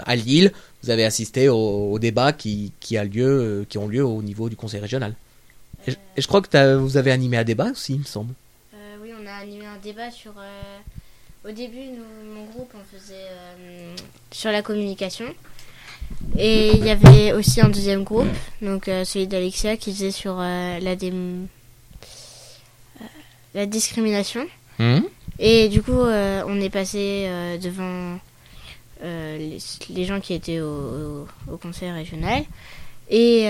à 0.06 0.16
Lille. 0.16 0.52
Vous 0.82 0.90
avez 0.90 1.04
assisté 1.04 1.48
au, 1.50 1.92
au 1.92 1.98
débat 1.98 2.32
qui, 2.32 2.72
qui 2.80 2.96
a 2.96 3.04
lieu, 3.04 3.66
qui 3.68 3.76
ont 3.78 3.88
lieu 3.88 4.04
au 4.04 4.22
niveau 4.22 4.48
du 4.48 4.56
conseil 4.56 4.80
régional. 4.80 5.14
Et, 5.86 5.90
je- 5.92 5.96
et 6.16 6.22
je 6.22 6.26
crois 6.28 6.40
que 6.40 6.76
vous 6.76 6.96
avez 6.96 7.10
animé 7.10 7.36
un 7.36 7.44
débat 7.44 7.70
aussi, 7.70 7.94
il 7.94 8.00
me 8.00 8.04
semble. 8.04 8.32
Oui, 9.02 9.10
on 9.20 9.26
a 9.26 9.32
animé 9.34 9.66
un 9.66 9.78
débat 9.82 10.10
sur. 10.10 10.32
au 11.44 11.50
début, 11.50 11.86
nous, 11.96 12.34
mon 12.34 12.44
groupe, 12.46 12.72
on 12.74 12.96
faisait 12.96 13.26
sur 14.30 14.50
la 14.50 14.62
communication. 14.62 15.26
Et 16.38 16.72
il 16.76 16.84
y 16.84 16.90
avait 16.90 17.32
aussi 17.32 17.60
un 17.60 17.68
deuxième 17.68 18.04
groupe, 18.04 18.26
donc 18.62 18.88
euh, 18.88 19.04
celui 19.04 19.26
d'Alexia, 19.26 19.76
qui 19.76 19.92
faisait 19.92 20.10
sur 20.10 20.36
euh, 20.38 20.78
la, 20.80 20.96
dé- 20.96 21.10
euh, 21.12 21.44
la 23.54 23.66
discrimination. 23.66 24.46
Et 25.38 25.68
du 25.68 25.82
coup, 25.82 25.92
on 25.92 26.60
est 26.60 26.70
passé 26.70 27.28
devant 27.62 28.18
les, 29.02 29.58
les 29.90 30.04
gens 30.04 30.20
qui 30.20 30.34
étaient 30.34 30.60
au, 30.60 30.66
au, 30.66 31.28
au 31.52 31.56
conseil 31.56 31.90
régional. 31.90 32.44
Et 33.10 33.46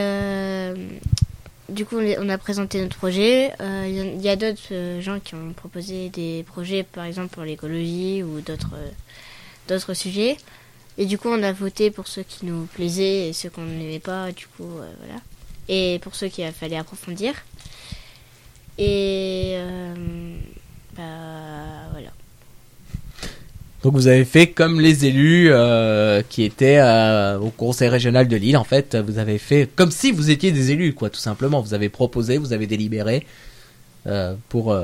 du 1.69 1.85
coup, 1.87 1.97
on 2.19 2.29
a 2.29 2.39
présenté 2.39 2.81
notre 2.83 2.97
projet. 2.97 3.53
Il 3.61 3.95
y 3.95 4.01
a- 4.01 4.05
il 4.05 4.21
y 4.23 4.29
a, 4.29 4.37
d'autres 4.37 4.61
euh, 4.73 5.01
gens 5.01 5.21
qui 5.21 5.35
ont 5.35 5.53
proposé 5.55 6.09
des 6.11 6.43
projets, 6.47 6.83
par 6.83 7.05
exemple 7.05 7.29
pour 7.35 7.45
l'écologie 7.45 8.23
ou 8.23 8.41
d'autres 8.41 8.75
euh, 8.75 8.89
d'autres 9.69 9.95
sujets. 9.95 10.37
Et 10.99 11.07
du 11.07 11.19
coup, 11.19 11.29
on 11.29 11.43
a 11.43 11.53
voté 11.53 11.91
pour 11.91 12.07
ceux 12.07 12.23
qui 12.23 12.45
nous 12.47 12.67
plaisaient 12.67 13.29
et 13.29 13.33
ceux 13.33 13.51
qu'on 13.51 13.65
n'aimait 13.65 13.99
pas. 13.99 14.31
Du 14.33 14.47
coup, 14.47 14.79
euh, 14.79 14.93
voilà. 14.99 15.21
Et 15.69 15.99
pour 16.03 16.15
ceux 16.15 16.29
qu'il 16.29 16.51
fallait 16.53 16.77
approfondir. 16.77 17.35
Et 18.79 19.55
euh, 19.57 19.95
bah 20.97 21.89
voilà. 21.93 22.11
Donc 23.83 23.95
vous 23.95 24.07
avez 24.07 24.25
fait 24.25 24.47
comme 24.49 24.81
les 24.81 25.07
élus 25.07 25.49
euh, 25.51 26.23
qui 26.29 26.45
étaient 26.45 26.79
euh, 26.79 27.39
au 27.39 27.51
conseil 27.51 27.89
régional 27.89 28.29
de 28.29 28.37
Lille. 28.37 28.57
En 28.57 28.65
fait, 28.65 28.95
vous 28.95 29.19
avez 29.19 29.39
fait 29.39 29.69
comme 29.75 29.91
si 29.91 30.13
vous 30.13 30.31
étiez 30.31 30.53
des 30.53 30.71
élus, 30.71 30.95
quoi, 30.95 31.11
tout 31.11 31.21
simplement. 31.21 31.61
Vous 31.61 31.75
avez 31.75 31.89
proposé, 31.89 32.39
vous 32.39 32.53
avez 32.53 32.67
délibéré 32.67 33.27
euh, 34.07 34.35
pour 34.49 34.77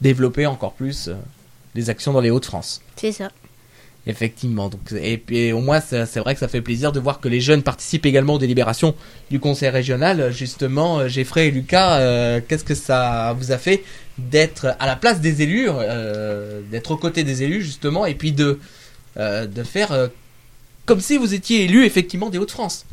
développer 0.00 0.46
encore 0.46 0.74
plus 0.74 1.10
les 1.74 1.90
actions 1.90 2.12
dans 2.12 2.20
les 2.20 2.30
Hauts-de-France. 2.30 2.82
C'est 2.96 3.12
ça. 3.12 3.30
Effectivement. 4.08 4.70
Donc, 4.70 4.80
et 4.92 5.52
au 5.52 5.60
moins, 5.60 5.80
c'est 5.80 6.16
vrai 6.16 6.32
que 6.32 6.40
ça 6.40 6.48
fait 6.48 6.62
plaisir 6.62 6.92
de 6.92 6.98
voir 6.98 7.20
que 7.20 7.28
les 7.28 7.42
jeunes 7.42 7.62
participent 7.62 8.06
également 8.06 8.34
aux 8.34 8.38
délibérations 8.38 8.94
du 9.30 9.38
conseil 9.38 9.68
régional. 9.68 10.32
Justement, 10.32 11.00
euh, 11.00 11.08
Geoffrey 11.08 11.48
et 11.48 11.50
Lucas, 11.50 11.98
euh, 11.98 12.40
qu'est-ce 12.48 12.64
que 12.64 12.74
ça 12.74 13.36
vous 13.38 13.52
a 13.52 13.58
fait 13.58 13.84
d'être 14.16 14.74
à 14.80 14.86
la 14.86 14.96
place 14.96 15.20
des 15.20 15.42
élus, 15.42 15.68
euh, 15.68 16.62
d'être 16.70 16.92
aux 16.92 16.96
côtés 16.96 17.22
des 17.22 17.42
élus 17.42 17.62
justement, 17.62 18.06
et 18.06 18.14
puis 18.14 18.32
de 18.32 18.58
de 19.16 19.64
faire 19.64 20.10
comme 20.86 21.00
si 21.00 21.16
vous 21.16 21.34
étiez 21.34 21.64
élu 21.64 21.84
effectivement 21.84 22.30
des 22.30 22.38
Hauts-de-France? 22.38 22.86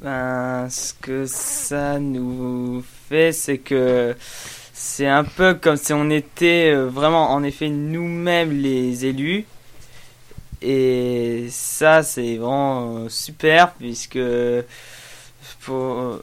Ben, 0.00 0.68
ce 0.70 0.92
que 1.02 1.26
ça 1.26 1.98
nous 1.98 2.84
fait, 3.08 3.32
c'est 3.32 3.58
que 3.58 4.14
c'est 4.80 5.08
un 5.08 5.24
peu 5.24 5.54
comme 5.54 5.76
si 5.76 5.92
on 5.92 6.08
était 6.08 6.70
euh, 6.72 6.86
vraiment, 6.88 7.32
en 7.32 7.42
effet, 7.42 7.68
nous-mêmes 7.68 8.52
les 8.52 9.06
élus. 9.06 9.44
Et 10.62 11.46
ça, 11.50 12.02
c'est 12.04 12.36
vraiment 12.36 12.96
euh, 12.98 13.08
super, 13.08 13.72
puisque 13.72 14.18
pour, 15.60 16.20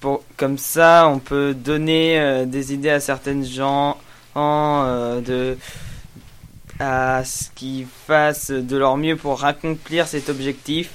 pour- 0.00 0.22
comme 0.36 0.58
ça, 0.58 1.08
on 1.08 1.18
peut 1.18 1.54
donner 1.54 2.18
euh, 2.18 2.44
des 2.46 2.72
idées 2.72 2.90
à 2.90 3.00
certaines 3.00 3.44
gens, 3.44 3.98
euh, 4.36 5.20
de, 5.20 5.56
à 6.80 7.22
ce 7.24 7.50
qu'ils 7.54 7.86
fassent 8.06 8.50
de 8.50 8.76
leur 8.76 8.96
mieux 8.96 9.16
pour 9.16 9.44
accomplir 9.44 10.08
cet 10.08 10.28
objectif 10.28 10.90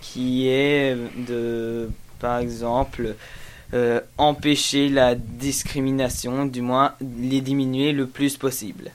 qui 0.00 0.48
est 0.48 0.96
de, 1.16 1.90
par 2.20 2.38
exemple, 2.38 3.14
euh, 3.74 4.00
empêcher 4.18 4.88
la 4.88 5.14
discrimination, 5.14 6.46
du 6.46 6.60
moins 6.60 6.94
les 7.20 7.40
diminuer 7.40 7.92
le 7.92 8.06
plus 8.06 8.36
possible. 8.36 8.90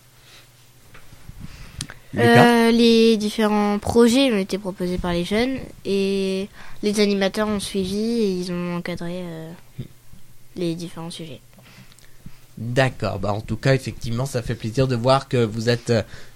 Euh, 2.18 2.72
les 2.72 3.18
différents 3.18 3.78
projets 3.78 4.32
ont 4.32 4.38
été 4.38 4.58
proposés 4.58 4.98
par 4.98 5.14
les 5.14 5.26
jeunes 5.26 5.58
et 5.86 6.50
les 6.82 7.00
animateurs 7.00 7.48
ont 7.48 7.60
suivi 7.60 8.00
et 8.00 8.32
ils 8.32 8.52
ont 8.52 8.78
encadré 8.78 9.22
euh, 9.22 9.52
les 10.56 10.74
différents 10.74 11.12
sujets. 11.12 11.42
D'accord. 12.58 13.20
Bah 13.20 13.32
en 13.32 13.42
tout 13.42 13.58
cas, 13.58 13.76
effectivement, 13.76 14.26
ça 14.26 14.42
fait 14.42 14.56
plaisir 14.56 14.88
de 14.88 14.96
voir 14.96 15.28
que 15.28 15.38
vous 15.38 15.70
êtes 15.70 15.94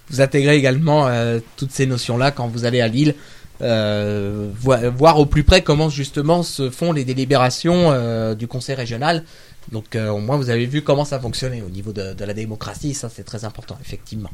vous 0.09 0.21
intégrez 0.21 0.57
également 0.57 1.07
euh, 1.07 1.39
toutes 1.57 1.71
ces 1.71 1.85
notions-là 1.85 2.31
quand 2.31 2.47
vous 2.47 2.65
allez 2.65 2.81
à 2.81 2.87
Lille. 2.87 3.15
Euh, 3.61 4.49
vo- 4.59 4.91
voir 4.97 5.19
au 5.19 5.25
plus 5.25 5.43
près 5.43 5.61
comment 5.61 5.89
justement 5.89 6.43
se 6.43 6.69
font 6.69 6.91
les 6.91 7.05
délibérations 7.05 7.91
euh, 7.91 8.35
du 8.35 8.47
conseil 8.47 8.75
régional. 8.75 9.23
Donc 9.71 9.95
euh, 9.95 10.09
au 10.09 10.17
moins 10.17 10.37
vous 10.37 10.49
avez 10.49 10.65
vu 10.65 10.81
comment 10.81 11.05
ça 11.05 11.19
fonctionnait 11.19 11.61
au 11.61 11.69
niveau 11.69 11.93
de, 11.93 12.15
la 12.23 12.33
démocratie, 12.33 12.93
ça 12.93 13.09
c'est 13.13 13.23
très 13.23 13.45
important 13.45 13.77
effectivement. 13.81 14.31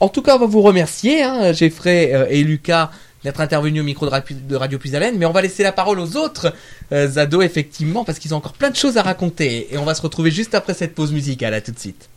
En 0.00 0.08
tout 0.08 0.22
cas 0.22 0.36
on 0.36 0.40
va 0.40 0.46
vous 0.46 0.60
remercier, 0.60 1.22
hein, 1.22 1.52
Geoffrey 1.52 2.26
et 2.30 2.42
Lucas 2.42 2.90
d'être 3.24 3.40
intervenus 3.40 3.80
au 3.80 3.84
micro 3.84 4.06
de, 4.06 4.12
de 4.48 4.56
Radio 4.56 4.78
Puisalène, 4.78 5.16
mais 5.16 5.26
on 5.26 5.32
va 5.32 5.42
laisser 5.42 5.62
la 5.62 5.72
parole 5.72 6.00
aux 6.00 6.16
autres 6.16 6.52
ados 6.90 7.44
effectivement 7.44 8.04
parce 8.04 8.18
qu'ils 8.18 8.34
ont 8.34 8.38
encore 8.38 8.54
plein 8.54 8.70
de 8.70 8.76
choses 8.76 8.96
à 8.96 9.02
raconter 9.02 9.72
et 9.72 9.78
on 9.78 9.84
va 9.84 9.94
se 9.94 10.02
retrouver 10.02 10.30
juste 10.30 10.54
après 10.54 10.74
cette 10.74 10.94
pause 10.94 11.12
musicale, 11.12 11.54
à 11.54 11.60
tout 11.60 11.72
de 11.72 11.78
suite. 11.78 12.08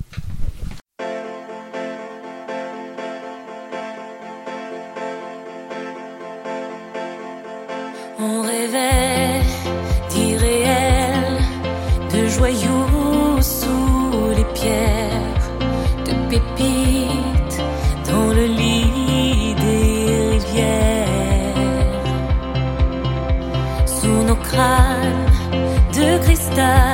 On 8.25 8.41
rêvait 8.41 9.41
d'irréel, 10.09 11.25
de 12.13 12.27
joyaux 12.29 13.41
sous 13.41 14.29
les 14.37 14.47
pierres, 14.57 15.45
de 16.07 16.13
pépites 16.29 17.61
dans 18.09 18.29
le 18.39 18.45
lit 18.45 19.55
des 19.65 20.29
rivières. 20.35 21.17
Sous 23.85 24.23
nos 24.29 24.39
crânes 24.47 25.27
de 25.97 26.23
cristal, 26.23 26.92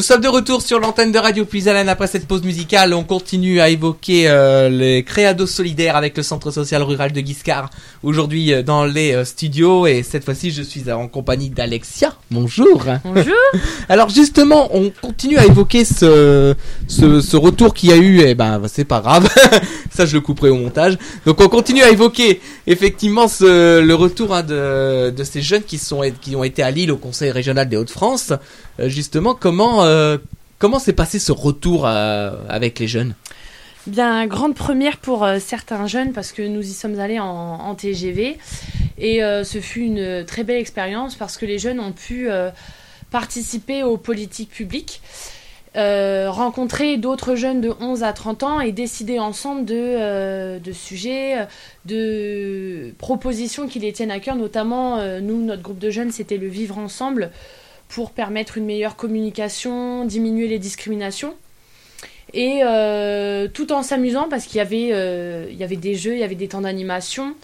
Nous 0.00 0.06
sommes 0.06 0.22
de 0.22 0.28
retour 0.28 0.62
sur 0.62 0.80
l'antenne 0.80 1.12
de 1.12 1.18
Radio 1.18 1.44
Puisalène 1.44 1.90
après 1.90 2.06
cette 2.06 2.26
pause 2.26 2.42
musicale. 2.42 2.94
On 2.94 3.04
continue 3.04 3.60
à 3.60 3.68
évoquer 3.68 4.30
euh, 4.30 4.70
les 4.70 5.04
créados 5.04 5.44
solidaires 5.44 5.94
avec 5.94 6.16
le 6.16 6.22
centre 6.22 6.50
social 6.50 6.82
rural 6.82 7.12
de 7.12 7.20
Guiscard. 7.20 7.68
Aujourd'hui 8.02 8.54
euh, 8.54 8.62
dans 8.62 8.86
les 8.86 9.12
euh, 9.12 9.26
studios 9.26 9.86
et 9.86 10.02
cette 10.02 10.24
fois-ci 10.24 10.52
je 10.52 10.62
suis 10.62 10.90
en 10.90 11.06
compagnie 11.06 11.50
d'Alexia. 11.50 12.14
Bonjour. 12.30 12.82
Bonjour. 13.04 13.34
Alors 13.90 14.08
justement, 14.08 14.74
on 14.74 14.90
continue 15.02 15.36
à 15.36 15.44
évoquer 15.44 15.84
ce, 15.84 16.54
ce, 16.88 17.20
ce 17.20 17.36
retour 17.36 17.74
qu'il 17.74 17.90
y 17.90 17.92
a 17.92 17.98
eu. 17.98 18.20
Et 18.20 18.34
ben 18.34 18.62
c'est 18.68 18.86
pas 18.86 19.00
grave, 19.02 19.28
ça 19.90 20.06
je 20.06 20.14
le 20.14 20.22
couperai 20.22 20.48
au 20.48 20.56
montage. 20.56 20.96
Donc 21.26 21.42
on 21.42 21.48
continue 21.50 21.82
à 21.82 21.90
évoquer 21.90 22.40
effectivement 22.66 23.28
ce, 23.28 23.82
le 23.82 23.94
retour 23.94 24.34
hein, 24.34 24.44
de, 24.44 25.10
de 25.10 25.24
ces 25.24 25.42
jeunes 25.42 25.64
qui 25.64 25.76
sont 25.76 26.00
qui 26.22 26.34
ont 26.36 26.44
été 26.44 26.62
à 26.62 26.70
Lille 26.70 26.90
au 26.90 26.96
Conseil 26.96 27.32
régional 27.32 27.68
des 27.68 27.76
Hauts-de-France. 27.76 28.32
Euh, 28.80 28.88
justement, 28.88 29.34
comment 29.34 29.84
euh, 29.84 30.18
comment 30.58 30.78
s'est 30.78 30.92
passé 30.92 31.18
ce 31.18 31.32
retour 31.32 31.86
euh, 31.86 32.32
avec 32.48 32.78
les 32.78 32.88
jeunes? 32.88 33.14
Bien, 33.86 34.26
grande 34.26 34.54
première 34.54 34.98
pour 34.98 35.26
certains 35.38 35.86
jeunes 35.86 36.12
parce 36.12 36.32
que 36.32 36.42
nous 36.42 36.60
y 36.60 36.72
sommes 36.72 37.00
allés 37.00 37.18
en, 37.18 37.74
TGV 37.74 38.36
et 38.98 39.20
ce 39.20 39.58
fut 39.58 39.80
une 39.80 40.26
très 40.26 40.44
belle 40.44 40.58
expérience 40.58 41.14
parce 41.14 41.38
que 41.38 41.46
les 41.46 41.58
jeunes 41.58 41.80
ont 41.80 41.92
pu 41.92 42.28
participer 43.10 43.82
aux 43.82 43.96
politiques 43.96 44.50
publiques, 44.50 45.00
rencontrer 45.74 46.98
d'autres 46.98 47.36
jeunes 47.36 47.62
de 47.62 47.72
11 47.80 48.02
à 48.02 48.12
30 48.12 48.42
ans 48.42 48.60
et 48.60 48.70
décider 48.70 49.18
ensemble 49.18 49.64
de, 49.64 50.58
de 50.58 50.72
sujets, 50.72 51.46
de 51.86 52.92
propositions 52.98 53.66
qui 53.66 53.78
les 53.78 53.94
tiennent 53.94 54.10
à 54.10 54.20
cœur. 54.20 54.36
Notamment, 54.36 54.98
nous, 55.20 55.42
notre 55.42 55.62
groupe 55.62 55.78
de 55.78 55.88
jeunes, 55.88 56.10
c'était 56.10 56.36
le 56.36 56.48
vivre 56.48 56.76
ensemble 56.76 57.30
pour 57.90 58.12
permettre 58.12 58.56
une 58.56 58.64
meilleure 58.64 58.96
communication, 58.96 60.04
diminuer 60.04 60.46
les 60.46 60.58
discriminations. 60.58 61.34
Et 62.32 62.60
euh, 62.62 63.48
tout 63.48 63.72
en 63.72 63.82
s'amusant 63.82 64.28
parce 64.28 64.46
qu'il 64.46 64.58
y, 64.58 64.60
avait, 64.60 64.90
euh, 64.92 65.48
y 65.50 65.64
avait 65.64 65.76
des 65.76 65.96
jeux, 65.96 66.14
il 66.14 66.20
y 66.20 66.22
avait 66.22 66.36
des 66.36 66.48
temps 66.48 66.60
d'animation. 66.60 67.34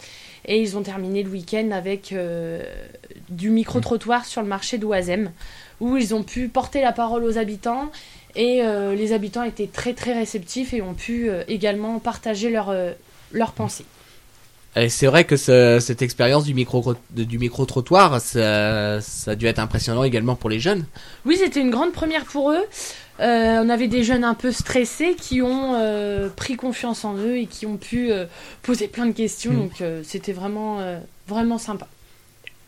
Et 0.45 0.61
ils 0.61 0.77
ont 0.77 0.83
terminé 0.83 1.25
le 1.25 1.31
week-end 1.31 1.73
avec 1.73 2.13
euh, 2.13 2.63
du 3.29 3.51
micro-trottoir 3.51 4.25
sur 4.25 4.43
le 4.43 4.47
marché 4.47 4.79
d'Oisem, 4.79 5.33
où 5.81 5.97
ils 5.97 6.15
ont 6.15 6.23
pu 6.23 6.47
porter 6.47 6.81
la 6.81 6.93
parole 6.93 7.25
aux 7.25 7.39
habitants. 7.39 7.91
Et 8.37 8.61
les 8.63 9.15
habitants 9.15 9.45
étaient 9.45 9.67
très 9.67 9.95
très 9.95 10.13
réceptifs 10.13 10.75
et 10.75 10.83
ont 10.83 10.93
pu 10.93 11.31
également 11.49 11.99
partager 12.01 12.51
leurs 12.51 12.71
leurs 13.33 13.53
pensées. 13.53 13.87
Et 14.77 14.89
c'est 14.91 15.07
vrai 15.07 15.25
que 15.25 15.37
ce- 15.37 15.79
cette 15.81 16.03
expérience 16.03 16.45
du 16.45 16.53
micro 16.53 16.95
du 17.11 17.39
micro 17.39 17.65
trottoir, 17.65 18.21
ça, 18.21 19.01
ça 19.01 19.31
a 19.31 19.35
dû 19.35 19.47
être 19.47 19.59
impressionnant 19.59 20.05
également 20.05 20.37
pour 20.37 20.51
les 20.51 20.61
jeunes. 20.61 20.85
Oui, 21.25 21.37
c'était 21.39 21.61
une 21.61 21.71
grande 21.71 21.93
première 21.93 22.25
pour 22.27 22.51
eux. 22.51 22.63
Euh, 23.21 23.63
on 23.65 23.71
avait 23.71 23.89
des 23.89 24.05
jeunes 24.05 24.25
un 24.25 24.35
peu 24.35 24.53
stressés 24.53 25.15
qui 25.19 25.41
ont 25.41 25.75
euh, 25.77 26.29
pris 26.29 26.57
confiance 26.57 27.07
en 27.07 27.17
eux 27.17 27.39
et 27.39 27.47
qui 27.47 27.65
ont 27.65 27.79
pu 27.79 28.13
euh, 28.13 28.27
poser 28.63 28.89
plein 28.89 29.07
de 29.07 29.13
questions. 29.13 29.53
Mm. 29.53 29.57
Donc 29.57 29.83
c'était 30.05 30.33
vraiment, 30.33 30.81
vraiment 31.27 31.57
sympa. 31.59 31.89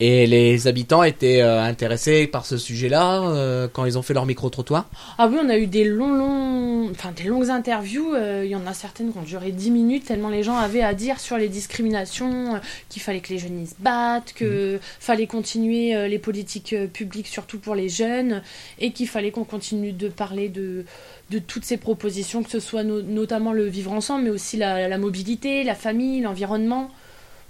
Et 0.00 0.28
les 0.28 0.68
habitants 0.68 1.02
étaient 1.02 1.42
euh, 1.42 1.61
intéressés 1.61 2.28
par 2.28 2.46
ce 2.46 2.56
sujet-là 2.56 3.20
euh, 3.22 3.66
quand 3.72 3.84
ils 3.84 3.98
ont 3.98 4.02
fait 4.02 4.14
leur 4.14 4.26
micro-trottoir 4.26 4.88
Ah 5.18 5.26
oui, 5.26 5.38
on 5.42 5.48
a 5.48 5.58
eu 5.58 5.66
des 5.66 5.82
longs, 5.82 6.12
longs, 6.14 6.88
enfin 6.92 7.11
des 7.16 7.24
longues 7.24 7.50
interviews. 7.50 8.14
euh, 8.14 8.42
Il 8.44 8.50
y 8.50 8.54
en 8.54 8.64
a 8.68 8.74
certaines 8.74 9.11
qui 9.11 9.18
ont 9.18 9.22
duré 9.22 9.50
10 9.50 9.72
minutes 9.72 10.04
tellement 10.04 10.28
les 10.28 10.44
gens 10.44 10.56
avaient 10.56 10.82
à 10.82 10.94
dire 10.94 11.18
sur 11.18 11.37
les 11.37 11.48
discriminations, 11.48 12.61
qu'il 12.88 13.02
fallait 13.02 13.18
que 13.18 13.32
les 13.32 13.40
jeunes 13.40 13.66
se 13.66 13.74
battent, 13.80 14.34
que 14.37 14.78
fallait 15.00 15.26
continuer 15.26 16.08
les 16.08 16.18
politiques 16.20 16.76
publiques 16.92 17.26
surtout 17.26 17.58
pour 17.58 17.74
les 17.74 17.88
jeunes 17.88 18.42
et 18.78 18.92
qu'il 18.92 19.08
fallait 19.08 19.32
qu'on 19.32 19.42
continue 19.44 19.90
de 19.92 20.08
parler 20.08 20.48
de 20.48 20.84
de 21.30 21.38
toutes 21.40 21.64
ces 21.64 21.76
propositions, 21.76 22.42
que 22.42 22.50
ce 22.50 22.61
soit 22.61 22.84
no- 22.84 23.02
notamment 23.02 23.52
le 23.52 23.66
vivre 23.66 23.92
ensemble, 23.92 24.24
mais 24.24 24.30
aussi 24.30 24.56
la, 24.56 24.88
la 24.88 24.96
mobilité, 24.96 25.62
la 25.64 25.74
famille, 25.74 26.20
l'environnement. 26.22 26.88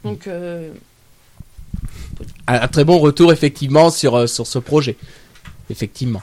Donc 0.02 0.26
euh, 0.26 0.70
un, 2.46 2.68
très 2.68 2.84
bon 2.84 2.98
retour 2.98 3.32
effectivement 3.32 3.90
sur, 3.90 4.16
euh, 4.16 4.26
sur 4.26 4.46
ce 4.46 4.58
projet. 4.58 4.96
Effectivement. 5.70 6.22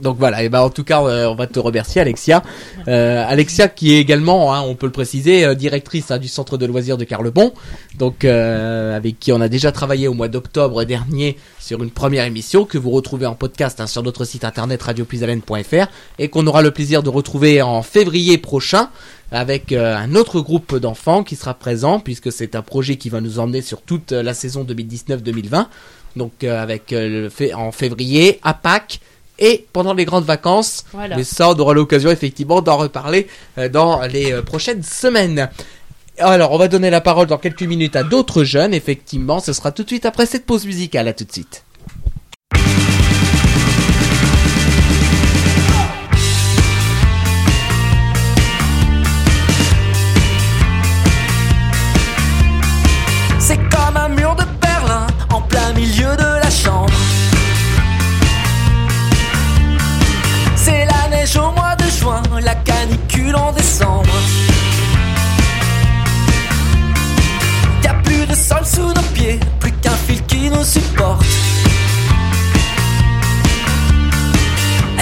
Donc 0.00 0.16
voilà, 0.18 0.42
et 0.42 0.48
ben 0.48 0.60
en 0.60 0.70
tout 0.70 0.84
cas, 0.84 1.02
euh, 1.02 1.26
on 1.26 1.34
va 1.34 1.46
te 1.46 1.58
remercier, 1.58 2.00
Alexia. 2.00 2.42
Euh, 2.88 3.24
Alexia, 3.26 3.68
qui 3.68 3.92
est 3.94 3.98
également, 3.98 4.54
hein, 4.54 4.62
on 4.62 4.74
peut 4.74 4.86
le 4.86 4.92
préciser, 4.92 5.44
euh, 5.44 5.54
directrice 5.54 6.10
hein, 6.10 6.18
du 6.18 6.28
centre 6.28 6.56
de 6.56 6.64
loisirs 6.64 6.96
de 6.96 7.04
Carlebon, 7.04 7.52
donc 7.98 8.24
euh, 8.24 8.96
avec 8.96 9.20
qui 9.20 9.32
on 9.32 9.40
a 9.40 9.48
déjà 9.48 9.70
travaillé 9.70 10.08
au 10.08 10.14
mois 10.14 10.28
d'octobre 10.28 10.84
dernier 10.84 11.36
sur 11.60 11.82
une 11.82 11.90
première 11.90 12.24
émission 12.24 12.64
que 12.64 12.78
vous 12.78 12.90
retrouvez 12.90 13.26
en 13.26 13.34
podcast 13.34 13.80
hein, 13.80 13.86
sur 13.86 14.02
notre 14.02 14.24
site 14.24 14.44
internet 14.44 14.82
radiopuisalène.fr 14.82 15.86
et 16.18 16.28
qu'on 16.28 16.46
aura 16.46 16.62
le 16.62 16.70
plaisir 16.70 17.02
de 17.02 17.10
retrouver 17.10 17.60
en 17.60 17.82
février 17.82 18.38
prochain 18.38 18.88
avec 19.30 19.72
euh, 19.72 19.96
un 19.96 20.14
autre 20.14 20.40
groupe 20.40 20.76
d'enfants 20.76 21.24
qui 21.24 21.36
sera 21.36 21.54
présent 21.54 22.00
puisque 22.00 22.30
c'est 22.30 22.54
un 22.54 22.62
projet 22.62 22.96
qui 22.96 23.08
va 23.08 23.20
nous 23.20 23.38
emmener 23.38 23.62
sur 23.62 23.82
toute 23.82 24.12
la 24.12 24.34
saison 24.34 24.64
2019-2020. 24.64 25.66
Donc 26.16 26.44
euh, 26.44 26.62
avec 26.62 26.90
le 26.90 27.28
fait 27.30 27.54
en 27.54 27.72
février 27.72 28.38
à 28.42 28.54
Pâques 28.54 29.00
et 29.38 29.66
pendant 29.72 29.94
les 29.94 30.04
grandes 30.04 30.24
vacances. 30.24 30.84
voilà. 30.92 31.16
Mais 31.16 31.24
ça, 31.24 31.50
on 31.50 31.58
aura 31.58 31.74
l'occasion 31.74 32.10
effectivement 32.10 32.60
d'en 32.60 32.76
reparler 32.76 33.26
euh, 33.58 33.68
dans 33.68 34.02
les 34.02 34.32
euh, 34.32 34.42
prochaines 34.42 34.82
semaines. 34.82 35.50
Alors, 36.18 36.52
on 36.52 36.58
va 36.58 36.68
donner 36.68 36.90
la 36.90 37.00
parole 37.00 37.26
dans 37.26 37.38
quelques 37.38 37.62
minutes 37.62 37.96
à 37.96 38.02
d'autres 38.02 38.44
jeunes. 38.44 38.74
Effectivement, 38.74 39.40
ce 39.40 39.52
sera 39.52 39.72
tout 39.72 39.82
de 39.82 39.88
suite 39.88 40.06
après 40.06 40.26
cette 40.26 40.44
pause 40.44 40.66
musicale. 40.66 41.08
À 41.08 41.12
tout 41.12 41.24
de 41.24 41.32
suite. 41.32 41.64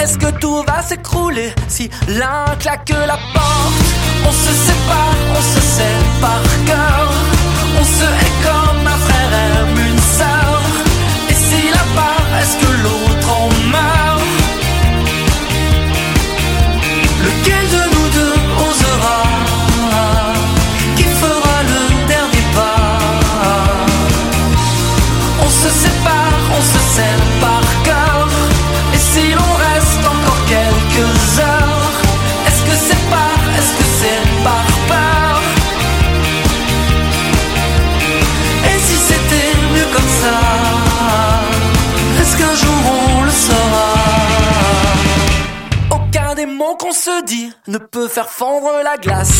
Est-ce 0.01 0.17
que 0.17 0.31
tout 0.39 0.63
va 0.63 0.81
s'écrouler 0.81 1.53
si 1.67 1.87
l'un 2.07 2.45
claque 2.59 2.89
la 2.89 3.19
porte? 3.33 3.85
On 4.27 4.31
se 4.31 4.51
sépare, 4.65 5.15
on 5.37 5.41
se 5.41 5.61
sait 5.61 5.99
par 6.19 6.41
cœur. 6.65 7.11
On 7.79 7.85
se 7.85 8.05
hait 8.19 8.35
comme 8.41 8.87
un 8.87 8.97
frère 8.97 9.33
aime 9.45 9.77
une 9.77 10.01
sœur. 10.17 10.61
Et 11.29 11.33
si 11.35 11.69
là-bas, 11.69 12.17
est-ce 12.41 12.57
que 12.65 12.71
l'autre 12.81 13.10
ne 47.71 47.77
peut 47.77 48.09
faire 48.09 48.29
fondre 48.29 48.69
la 48.83 48.97
glace. 48.97 49.31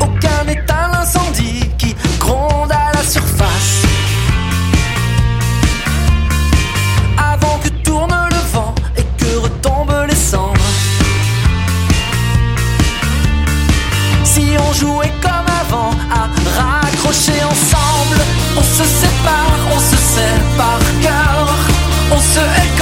Aucun 0.00 0.48
état 0.48 0.88
l'incendie 0.90 1.68
qui 1.76 1.94
gronde 2.18 2.72
à 2.72 2.92
la 2.94 3.02
surface. 3.02 3.82
Avant 7.18 7.58
que 7.62 7.68
tourne 7.84 8.16
le 8.30 8.52
vent 8.54 8.74
et 8.96 9.04
que 9.18 9.36
retombent 9.36 10.06
les 10.08 10.16
cendres. 10.16 10.70
Si 14.24 14.46
on 14.66 14.72
jouait 14.72 15.12
comme 15.20 15.48
avant 15.62 15.90
à 16.10 16.22
raccrocher 16.58 17.44
ensemble, 17.44 18.18
on 18.56 18.62
se 18.62 18.84
sépare, 18.84 19.58
on 19.74 19.78
se 19.78 19.94
par 20.56 20.78
cœur. 21.02 21.48
On 22.10 22.18
se 22.18 22.38
hait 22.38 22.73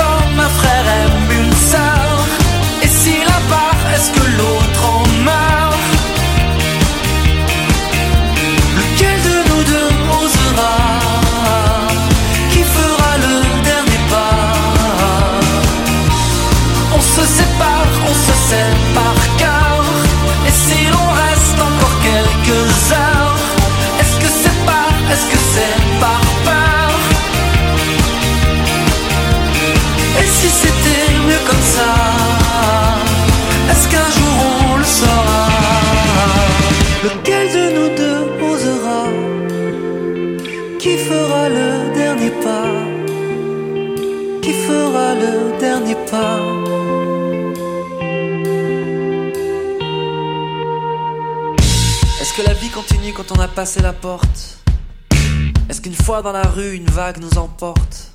Dans 56.22 56.30
la 56.30 56.42
rue, 56.42 56.76
une 56.76 56.86
vague 56.86 57.18
nous 57.18 57.36
emporte. 57.36 58.12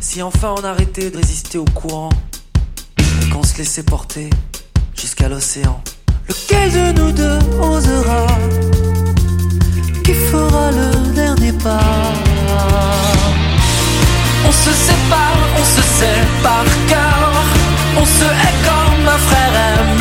Si 0.00 0.22
enfin 0.22 0.54
on 0.58 0.64
arrêtait 0.64 1.10
de 1.10 1.18
résister 1.18 1.58
au 1.58 1.66
courant 1.66 2.08
Et 2.98 3.28
qu'on 3.28 3.42
se 3.42 3.58
laissait 3.58 3.82
porter 3.82 4.30
jusqu'à 4.96 5.28
l'océan. 5.28 5.82
Lequel 6.26 6.72
de 6.72 6.98
nous 6.98 7.12
deux 7.12 7.38
osera 7.60 8.26
Qui 10.02 10.14
fera 10.14 10.70
le 10.70 11.12
dernier 11.14 11.52
pas? 11.52 12.12
On 14.46 14.52
se 14.52 14.70
sépare, 14.70 15.38
on 15.58 15.64
se 15.64 16.42
par 16.42 16.64
cœur. 16.88 17.32
On 17.98 18.06
se 18.06 18.24
hait 18.24 18.58
comme 18.64 19.08
un 19.08 19.18
frère 19.18 19.54
aime 19.54 19.93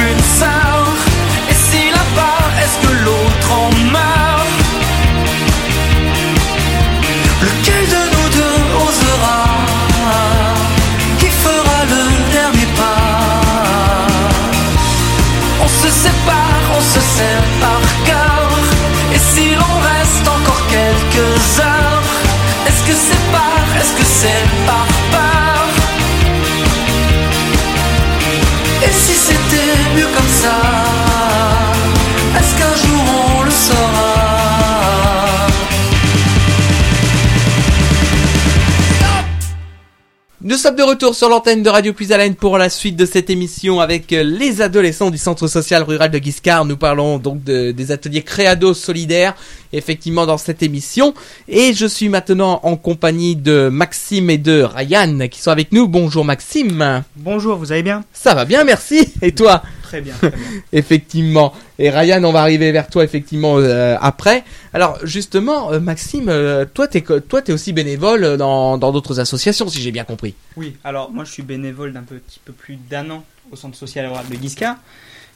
retour 40.94 41.16
sur 41.16 41.28
l'antenne 41.28 41.64
de 41.64 41.70
Radio 41.72 41.92
Puisalène 41.92 42.36
pour 42.36 42.60
la 42.60 42.70
suite 42.70 42.96
de 42.96 43.08
cette 43.08 43.32
émission 43.32 43.80
avec 43.80 44.14
euh, 44.14 44.22
les 44.22 44.62
adolescents 44.62 45.10
du 45.10 45.18
centre 45.18 45.48
social 45.48 45.82
rural 45.82 46.12
de 46.12 46.20
Guiscard. 46.20 46.66
Nous 46.66 46.78
parlons 46.78 47.18
donc 47.18 47.44
de- 47.44 47.72
des 47.72 47.92
ateliers 47.92 48.22
Créado 48.22 48.76
solidaires, 48.76 49.34
effectivement, 49.74 50.26
dans 50.26 50.38
cette 50.38 50.64
émission. 50.64 51.14
Et 51.48 51.74
je 51.74 51.86
suis 51.86 52.08
maintenant 52.08 52.62
en 52.64 52.78
compagnie 52.78 53.36
de 53.36 53.70
Maxime 53.70 54.30
et 54.30 54.38
de 54.38 54.62
Ryan 54.62 55.28
qui 55.30 55.42
sont 55.42 55.52
avec 55.52 55.72
nous. 55.72 55.88
Bonjour 55.88 56.24
Maxime. 56.24 57.04
Bonjour, 57.18 57.58
vous 57.58 57.72
allez 57.72 57.84
bien? 57.84 58.06
Ça 58.14 58.34
va 58.36 58.46
bien, 58.46 58.64
merci. 58.64 59.14
Et 59.22 59.34
toi? 59.34 59.64
Très 59.82 60.02
bien, 60.02 60.14
très 60.16 60.30
bien. 60.30 60.40
Effectivement. 60.72 61.54
Et 61.80 61.90
Ryan, 61.90 62.24
on 62.24 62.32
va 62.32 62.42
arriver 62.42 62.72
vers 62.72 62.88
toi 62.88 63.04
effectivement 63.04 63.58
euh, 63.58 63.96
après. 64.00 64.44
Alors 64.74 64.98
justement, 65.04 65.72
euh, 65.72 65.80
Maxime, 65.80 66.30
euh, 66.30 66.66
toi 66.72 66.88
t'es 66.88 67.02
toi 67.02 67.42
t'es 67.42 67.52
aussi 67.52 67.74
bénévole 67.74 68.38
dans 68.38 68.78
dans 68.78 68.92
d'autres 68.92 69.20
associations, 69.20 69.68
si 69.68 69.82
j'ai 69.82 69.92
bien 69.92 70.04
compris. 70.04 70.36
Oui, 70.56 70.76
alors 70.84 71.12
moi 71.12 71.26
je 71.26 71.32
suis 71.32 71.44
bénévole 71.44 71.94
d'un 71.94 72.04
petit 72.04 72.40
peu 72.44 72.54
plus 72.54 72.76
d'un 72.76 73.10
an 73.10 73.24
au 73.52 73.56
centre 73.56 73.78
social 73.78 74.06
rural 74.08 74.26
de 74.30 74.36
Guiscard. 74.36 74.78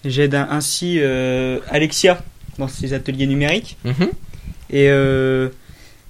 J'aide 0.05 0.35
ainsi 0.35 0.99
Alexia 1.69 2.19
dans 2.57 2.67
ses 2.67 2.93
ateliers 2.93 3.27
numériques. 3.27 3.77
Mhm. 3.83 4.09
Et 4.69 4.89
euh, 4.89 5.49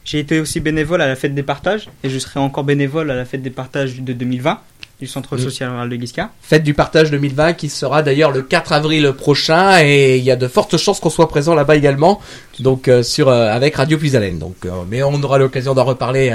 j'ai 0.06 0.20
été 0.20 0.40
aussi 0.40 0.60
bénévole 0.60 1.02
à 1.02 1.08
la 1.08 1.16
fête 1.16 1.36
des 1.36 1.44
partages. 1.44 1.90
Et 2.04 2.10
je 2.10 2.20
serai 2.20 2.40
encore 2.40 2.64
bénévole 2.64 3.12
à 3.12 3.16
la 3.16 3.26
fête 3.26 3.42
des 3.42 3.50
partages 3.50 4.02
de 4.02 4.14
2020 4.14 4.60
du 5.00 5.06
centre 5.08 5.38
social 5.38 5.70
rural 5.70 5.90
de 5.90 5.96
Guiscard. 5.96 6.30
Fête 6.42 6.64
du 6.64 6.74
partage 6.74 7.12
2020 7.12 7.54
qui 7.54 7.70
sera 7.70 8.02
d'ailleurs 8.02 8.32
le 8.32 8.42
4 8.42 8.72
avril 8.74 9.14
prochain 9.14 9.80
et 9.84 10.18
il 10.18 10.24
y 10.24 10.32
a 10.32 10.36
de 10.36 10.48
fortes 10.48 10.78
chances 10.78 11.00
qu'on 11.00 11.12
soit 11.12 11.30
présent 11.30 11.54
là-bas 11.54 11.76
également. 11.76 12.20
Donc 12.60 12.88
euh, 12.88 13.04
sur 13.04 13.30
euh, 13.30 13.52
avec 13.52 13.76
Radio 13.76 13.98
Puisalène. 13.98 14.40
Donc 14.40 14.56
euh, 14.66 14.72
mais 14.90 15.04
on 15.04 15.22
aura 15.22 15.38
l'occasion 15.38 15.74
d'en 15.76 15.84
reparler 15.86 16.30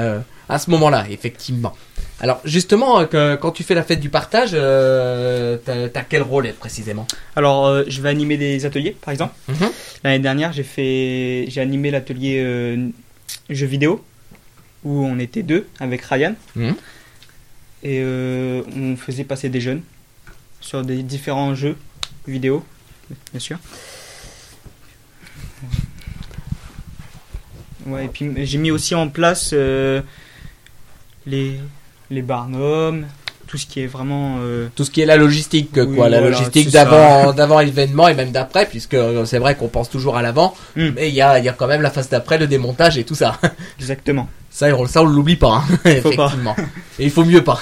à 0.49 0.59
ce 0.59 0.71
moment-là 0.71 1.07
effectivement. 1.11 1.75
Alors 2.21 2.41
justement 2.45 3.05
que- 3.07 3.35
quand 3.35 3.51
tu 3.51 3.65
fais 3.65 3.75
la 3.75 3.83
fête 3.83 3.99
du 3.99 4.09
partage, 4.11 4.51
euh, 4.55 5.57
t'as 5.65 5.89
t'as 5.89 6.03
quel 6.03 6.23
rôle 6.23 6.53
précisément? 6.53 7.07
Alors 7.35 7.67
euh, 7.67 7.83
je 7.89 8.01
vais 8.01 8.11
animer 8.11 8.37
des 8.37 8.65
ateliers 8.65 8.97
par 9.05 9.11
exemple. 9.13 9.35
Mhm. 9.49 9.71
L'année 10.05 10.19
dernière 10.21 10.53
j'ai 10.53 10.63
fait 10.63 11.47
j'ai 11.49 11.61
animé 11.61 11.91
l'atelier 11.91 12.41
euh, 12.45 12.89
jeux 13.51 13.67
vidéo 13.67 14.05
où 14.85 15.05
on 15.05 15.19
était 15.19 15.43
deux 15.43 15.67
avec 15.81 16.03
Ryan. 16.03 16.35
Mhm. 16.55 16.75
Et 17.83 18.01
euh, 18.01 18.63
on 18.77 18.97
faisait 18.97 19.25
passer 19.25 19.49
des 19.49 19.61
jeunes 19.61 19.83
sur 20.61 20.83
des 20.83 21.03
différents 21.03 21.55
jeux 21.55 21.77
vidéo, 22.29 22.65
bien 23.33 23.41
sûr. 23.41 23.59
Ouais, 27.87 28.05
et 28.05 28.09
puis 28.09 28.31
j'ai 28.47 28.59
mis 28.59 28.71
aussi 28.71 28.95
en 28.95 29.09
place 29.09 29.51
euh, 29.53 30.01
les, 31.27 31.59
les 32.11 32.23
barnums, 32.23 33.07
tout 33.49 33.59
ce 33.59 33.67
qui 33.67 33.81
est 33.81 33.87
vraiment. 33.89 34.37
euh, 34.41 34.69
Tout 34.77 34.85
ce 34.85 34.91
qui 34.93 35.01
est 35.01 35.07
la 35.07 35.17
logistique, 35.17 35.71
Oui, 35.75 35.97
quoi, 35.97 36.09
la 36.09 36.21
voilà, 36.21 36.31
logistique 36.39 36.71
d'avant, 36.71 37.33
d'avant 37.33 37.59
l'événement 37.59 38.07
et 38.07 38.15
même 38.15 38.31
d'après, 38.31 38.67
puisque 38.67 38.97
c'est 39.27 39.39
vrai 39.41 39.57
qu'on 39.57 39.67
pense 39.69 39.91
toujours 39.91 40.17
à 40.17 40.23
l'avant, 40.23 40.55
Hmm. 40.77 40.91
mais 40.95 41.09
il 41.09 41.15
y 41.15 41.21
a, 41.21 41.41
il 41.41 41.45
y 41.45 41.49
a 41.49 41.53
quand 41.53 41.67
même 41.67 41.83
la 41.83 41.91
phase 41.91 42.09
d'après, 42.09 42.39
le 42.39 42.47
démontage 42.47 42.97
et 42.99 43.05
tout 43.05 43.17
ça. 43.17 43.41
exactement. 43.81 44.29
Ça, 44.51 44.67
on, 44.77 44.87
ça, 44.87 45.03
on 45.03 45.07
l'oublie 45.07 45.37
pas, 45.37 45.57
hein, 45.57 45.65
pas. 45.83 45.91
effectivement. 45.91 46.55
Et 47.01 47.05
il 47.05 47.11
faut 47.11 47.25
mieux 47.25 47.43
pas. 47.43 47.61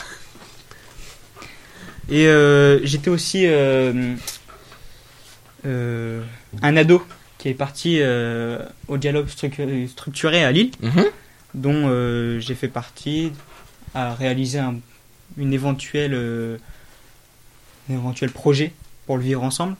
Et 2.10 2.26
euh, 2.26 2.80
j'étais 2.84 3.08
aussi 3.10 3.46
euh, 3.46 4.14
euh, 5.66 6.22
un 6.62 6.76
ado 6.76 7.06
qui 7.38 7.48
est 7.48 7.54
parti 7.54 8.00
au 8.88 8.96
dialogue 8.98 9.28
structuré, 9.28 9.86
structuré 9.86 10.44
à 10.44 10.52
Lille, 10.52 10.72
Mhm. 10.82 11.04
dont 11.54 12.38
j'ai 12.40 12.54
fait 12.54 12.68
partie 12.68 13.32
à 13.94 14.14
réaliser 14.14 14.58
un, 14.58 14.76
une 15.38 15.52
éventuelle, 15.54 16.14
un 17.88 17.92
éventuel 17.94 18.30
projet 18.30 18.72
pour 19.06 19.16
le 19.16 19.22
vivre 19.22 19.42
ensemble. 19.42 19.76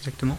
Exactement. 0.00 0.38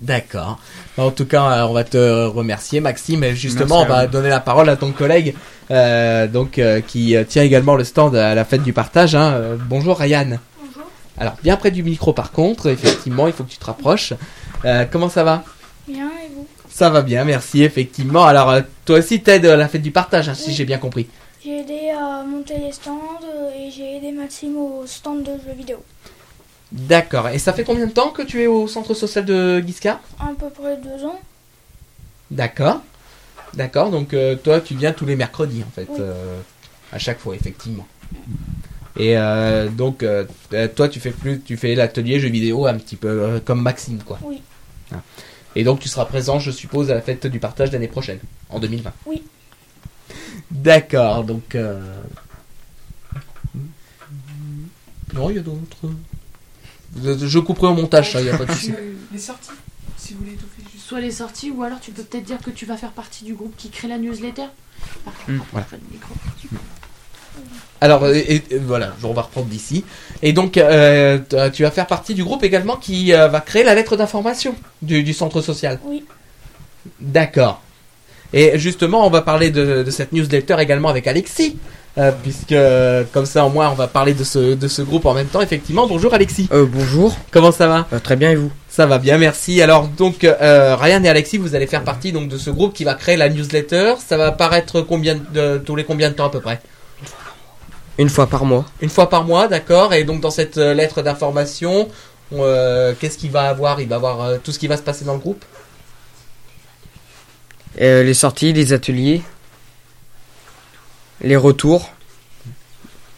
D'accord. 0.00 0.58
Bah, 0.96 1.04
En 1.04 1.10
tout 1.10 1.26
cas, 1.26 1.42
euh, 1.50 1.66
on 1.66 1.72
va 1.72 1.84
te 1.84 2.26
remercier, 2.26 2.80
Maxime. 2.80 3.24
Et 3.24 3.34
justement, 3.34 3.78
Merci 3.80 3.90
on 3.90 3.94
va 3.94 4.06
vous. 4.06 4.12
donner 4.12 4.28
la 4.28 4.40
parole 4.40 4.68
à 4.68 4.76
ton 4.76 4.92
collègue, 4.92 5.34
euh, 5.70 6.26
donc 6.26 6.58
euh, 6.58 6.80
qui 6.80 7.16
tient 7.28 7.42
également 7.42 7.74
le 7.74 7.84
stand 7.84 8.14
à 8.16 8.34
la 8.34 8.44
fête 8.44 8.62
du 8.62 8.72
partage. 8.72 9.14
hein. 9.14 9.32
Euh, 9.34 9.56
bonjour, 9.58 9.98
Ryan. 9.98 10.38
Bonjour. 10.60 10.88
Alors, 11.18 11.34
bien 11.42 11.56
près 11.56 11.70
du 11.70 11.82
micro, 11.82 12.12
par 12.12 12.30
contre, 12.32 12.68
effectivement, 12.68 13.26
il 13.26 13.32
faut 13.32 13.44
que 13.44 13.50
tu 13.50 13.58
te 13.58 13.64
rapproches. 13.66 14.12
Euh, 14.64 14.84
comment 14.90 15.08
ça 15.08 15.24
va? 15.24 15.42
Bien, 15.88 16.06
et 16.24 16.28
vous? 16.34 16.46
Ça 16.70 16.90
va 16.90 17.02
bien, 17.02 17.24
merci, 17.24 17.64
effectivement. 17.64 18.24
Alors, 18.24 18.54
toi 18.84 18.98
aussi, 18.98 19.20
t'aides 19.20 19.46
à 19.46 19.56
la 19.56 19.66
fête 19.68 19.82
du 19.82 19.90
partage, 19.90 20.28
hein, 20.28 20.34
si 20.34 20.52
j'ai 20.54 20.64
bien 20.64 20.78
compris. 20.78 21.08
J'ai 21.44 21.60
aidé 21.60 21.90
à 21.98 22.22
monter 22.24 22.54
les 22.64 22.72
stands 22.72 22.98
et 23.56 23.70
j'ai 23.70 23.96
aidé 23.96 24.12
Maxime 24.12 24.56
au 24.56 24.84
stand 24.86 25.22
de 25.22 25.30
jeux 25.32 25.54
vidéo. 25.56 25.82
D'accord. 26.72 27.28
Et 27.28 27.38
ça 27.38 27.52
fait 27.52 27.64
combien 27.64 27.86
de 27.86 27.92
temps 27.92 28.10
que 28.10 28.22
tu 28.22 28.42
es 28.42 28.46
au 28.46 28.68
centre 28.68 28.92
social 28.94 29.24
de 29.24 29.60
Guiscard 29.60 30.00
À 30.18 30.28
peu 30.38 30.50
près 30.50 30.76
deux 30.76 31.04
ans. 31.04 31.18
D'accord. 32.30 32.82
D'accord. 33.54 33.90
Donc 33.90 34.12
euh, 34.12 34.36
toi, 34.36 34.60
tu 34.60 34.74
viens 34.74 34.92
tous 34.92 35.06
les 35.06 35.16
mercredis 35.16 35.64
en 35.66 35.70
fait, 35.70 35.86
Oui. 35.88 35.96
euh, 36.00 36.40
à 36.92 36.98
chaque 36.98 37.18
fois 37.20 37.34
effectivement. 37.34 37.86
Et 38.96 39.16
euh, 39.16 39.68
donc 39.68 40.04
toi, 40.76 40.88
tu 40.88 41.00
fais 41.00 41.10
plus, 41.12 41.40
tu 41.40 41.56
fais 41.56 41.74
l'atelier 41.74 42.20
jeux 42.20 42.28
vidéo 42.28 42.66
un 42.66 42.74
petit 42.76 42.96
peu 42.96 43.40
comme 43.44 43.62
Maxime 43.62 44.02
quoi. 44.04 44.18
Oui. 44.22 44.42
Ah. 44.92 44.96
Et 45.56 45.64
donc 45.64 45.80
tu 45.80 45.88
seras 45.88 46.04
présent, 46.04 46.38
je 46.38 46.50
suppose, 46.50 46.90
à 46.90 46.94
la 46.94 47.00
fête 47.00 47.26
du 47.26 47.38
partage 47.40 47.72
l'année 47.72 47.88
prochaine, 47.88 48.18
en 48.50 48.58
2020. 48.58 48.92
Oui. 49.06 49.22
D'accord. 50.50 51.24
Donc. 51.24 51.56
Non, 55.14 55.30
il 55.30 55.36
y 55.36 55.38
a 55.38 55.42
d'autres. 55.42 55.88
Je 56.96 57.38
couperai 57.38 57.68
au 57.68 57.74
montage, 57.74 58.12
ça, 58.12 58.20
il 58.20 58.24
n'y 58.24 58.30
a 58.30 58.38
pas 58.38 58.44
de 58.46 58.52
souci. 58.54 58.72
Les 59.12 59.18
sorties, 59.18 59.50
si 59.96 60.14
vous 60.14 60.20
voulez 60.20 60.32
étouffer 60.32 60.62
juste. 60.72 60.86
Soit 60.86 61.00
les 61.00 61.10
sorties, 61.10 61.50
ou 61.50 61.62
alors 61.62 61.80
tu 61.80 61.90
peux 61.90 62.02
peut-être 62.02 62.24
dire 62.24 62.38
que 62.38 62.50
tu 62.50 62.64
vas 62.66 62.76
faire 62.76 62.92
partie 62.92 63.24
du 63.24 63.34
groupe 63.34 63.54
qui 63.56 63.68
crée 63.68 63.88
la 63.88 63.98
newsletter. 63.98 64.44
Hmm, 65.28 65.32
de 65.36 65.92
micro. 65.92 66.14
Alors, 67.80 68.04
euh, 68.04 68.14
et- 68.14 68.42
et 68.50 68.58
voilà, 68.58 68.94
on 69.04 69.12
va 69.12 69.22
reprendre 69.22 69.46
d'ici. 69.46 69.84
Et 70.22 70.32
donc, 70.32 70.56
euh, 70.56 71.18
tu 71.52 71.62
vas 71.62 71.70
faire 71.70 71.86
partie 71.86 72.14
du 72.14 72.24
groupe 72.24 72.42
également 72.42 72.76
qui 72.76 73.12
euh, 73.12 73.28
va 73.28 73.40
créer 73.40 73.62
la 73.64 73.74
lettre 73.74 73.96
d'information 73.96 74.54
du, 74.82 75.02
du 75.04 75.12
centre 75.12 75.40
social. 75.40 75.78
Oui. 75.84 76.04
D'accord. 77.00 77.60
Et 78.32 78.58
justement, 78.58 79.06
on 79.06 79.10
va 79.10 79.22
parler 79.22 79.50
de, 79.50 79.82
de 79.84 79.90
cette 79.90 80.12
newsletter 80.12 80.56
également 80.58 80.88
avec 80.88 81.06
Alexis. 81.06 81.56
Euh, 81.98 82.12
puisque 82.22 82.52
euh, 82.52 83.04
comme 83.12 83.26
ça 83.26 83.44
au 83.44 83.50
moins 83.50 83.70
on 83.70 83.74
va 83.74 83.86
parler 83.88 84.14
de 84.14 84.24
ce, 84.24 84.54
de 84.54 84.68
ce 84.68 84.82
groupe 84.82 85.06
en 85.06 85.14
même 85.14 85.26
temps. 85.26 85.40
Effectivement 85.40 85.86
bonjour 85.86 86.14
Alexis. 86.14 86.48
Euh, 86.52 86.66
bonjour, 86.66 87.16
comment 87.30 87.52
ça 87.52 87.66
va? 87.66 87.86
Euh, 87.92 87.98
très 87.98 88.16
bien 88.16 88.30
et 88.30 88.36
vous? 88.36 88.52
Ça 88.68 88.86
va 88.86 88.98
bien 88.98 89.18
merci. 89.18 89.60
Alors 89.60 89.88
donc 89.88 90.20
Ryan 90.22 91.02
et 91.02 91.08
Alexis 91.08 91.38
vous 91.38 91.54
allez 91.54 91.66
faire 91.66 91.84
partie 91.84 92.12
donc 92.12 92.28
de 92.28 92.38
ce 92.38 92.50
groupe 92.50 92.72
qui 92.74 92.84
va 92.84 92.94
créer 92.94 93.16
la 93.16 93.28
newsletter. 93.28 93.94
Ça 93.98 94.16
va 94.16 94.26
apparaître 94.28 94.80
combien 94.82 95.16
de 95.16 95.58
tous 95.58 95.74
les 95.74 95.84
combien 95.84 96.10
de 96.10 96.14
temps 96.14 96.26
à 96.26 96.30
peu 96.30 96.40
près? 96.40 96.60
Une 97.98 98.08
fois 98.08 98.28
par 98.28 98.44
mois. 98.44 98.64
Une 98.80 98.90
fois 98.90 99.08
par 99.08 99.24
mois, 99.24 99.48
d'accord. 99.48 99.92
Et 99.92 100.04
donc 100.04 100.20
dans 100.20 100.30
cette 100.30 100.56
lettre 100.56 101.02
d'information, 101.02 101.88
qu'est-ce 102.30 103.18
qu'il 103.18 103.32
va 103.32 103.48
avoir? 103.48 103.80
Il 103.80 103.88
va 103.88 103.96
avoir 103.96 104.38
tout 104.44 104.52
ce 104.52 104.60
qui 104.60 104.68
va 104.68 104.76
se 104.76 104.82
passer 104.82 105.04
dans 105.04 105.14
le 105.14 105.18
groupe? 105.18 105.44
Les 107.80 108.14
sorties, 108.14 108.52
les 108.52 108.72
ateliers, 108.72 109.22
les 111.20 111.36
retours 111.36 111.90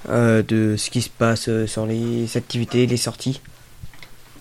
euh, 0.09 0.43
de 0.43 0.77
ce 0.77 0.91
qui 0.91 1.03
se 1.03 1.11
passe 1.11 1.49
euh, 1.49 1.67
sur 1.67 1.87
les 1.87 2.37
activités, 2.37 2.87
les 2.87 2.97
sorties. 2.97 3.41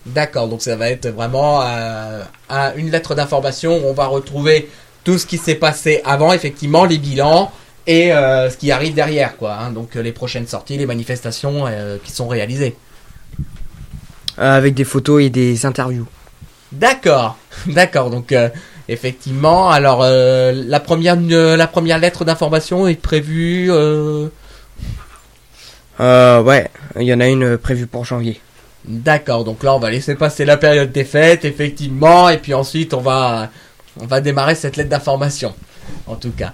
D'accord, 0.06 0.48
donc 0.48 0.62
ça 0.62 0.76
va 0.76 0.90
être 0.90 1.08
vraiment 1.08 1.60
euh, 1.62 2.22
un- 2.48 2.74
une 2.76 2.90
lettre 2.90 3.14
d'information 3.14 3.76
où 3.78 3.86
on 3.88 3.92
va 3.92 4.06
retrouver 4.06 4.70
tout 5.04 5.18
ce 5.18 5.26
qui 5.26 5.36
s'est 5.38 5.54
passé 5.56 6.00
avant, 6.04 6.32
effectivement, 6.32 6.84
les 6.86 6.98
bilans 6.98 7.52
et 7.86 8.12
euh, 8.12 8.48
ce 8.50 8.56
qui 8.56 8.70
arrive 8.72 8.94
derrière, 8.94 9.36
quoi. 9.36 9.54
hein. 9.58 9.70
donc 9.70 9.94
les 9.94 10.12
prochaines 10.12 10.46
sorties, 10.46 10.78
les 10.78 10.86
manifestations 10.86 11.64
qui 12.04 12.12
sont 12.12 12.28
réalisées. 12.28 12.76
Avec 14.38 14.74
des 14.74 14.84
photos 14.84 15.22
et 15.22 15.30
des 15.30 15.66
interviews. 15.66 16.06
D'accord, 16.72 17.36
d'accord. 17.66 18.10
Donc 18.10 18.34
effectivement, 18.90 19.70
alors 19.70 20.00
euh, 20.02 20.52
la 20.66 20.80
première 20.80 21.16
euh, 21.30 21.56
la 21.56 21.66
première 21.66 21.98
lettre 21.98 22.24
d'information 22.24 22.86
est 22.88 23.00
prévue. 23.00 23.70
euh, 23.70 24.28
ouais, 26.42 26.68
il 26.98 27.06
y 27.06 27.14
en 27.14 27.20
a 27.20 27.28
une 27.28 27.56
prévue 27.56 27.86
pour 27.86 28.04
janvier. 28.04 28.40
D'accord, 28.84 29.44
donc 29.44 29.62
là 29.62 29.74
on 29.74 29.78
va 29.78 29.90
laisser 29.90 30.14
passer 30.14 30.44
la 30.44 30.56
période 30.56 30.90
des 30.92 31.04
fêtes, 31.04 31.44
effectivement, 31.44 32.28
et 32.28 32.38
puis 32.38 32.54
ensuite 32.54 32.94
on 32.94 33.00
va 33.00 33.50
on 34.00 34.06
va 34.06 34.20
démarrer 34.20 34.54
cette 34.54 34.76
lettre 34.76 34.90
d'information. 34.90 35.54
En 36.06 36.16
tout 36.16 36.30
cas. 36.30 36.52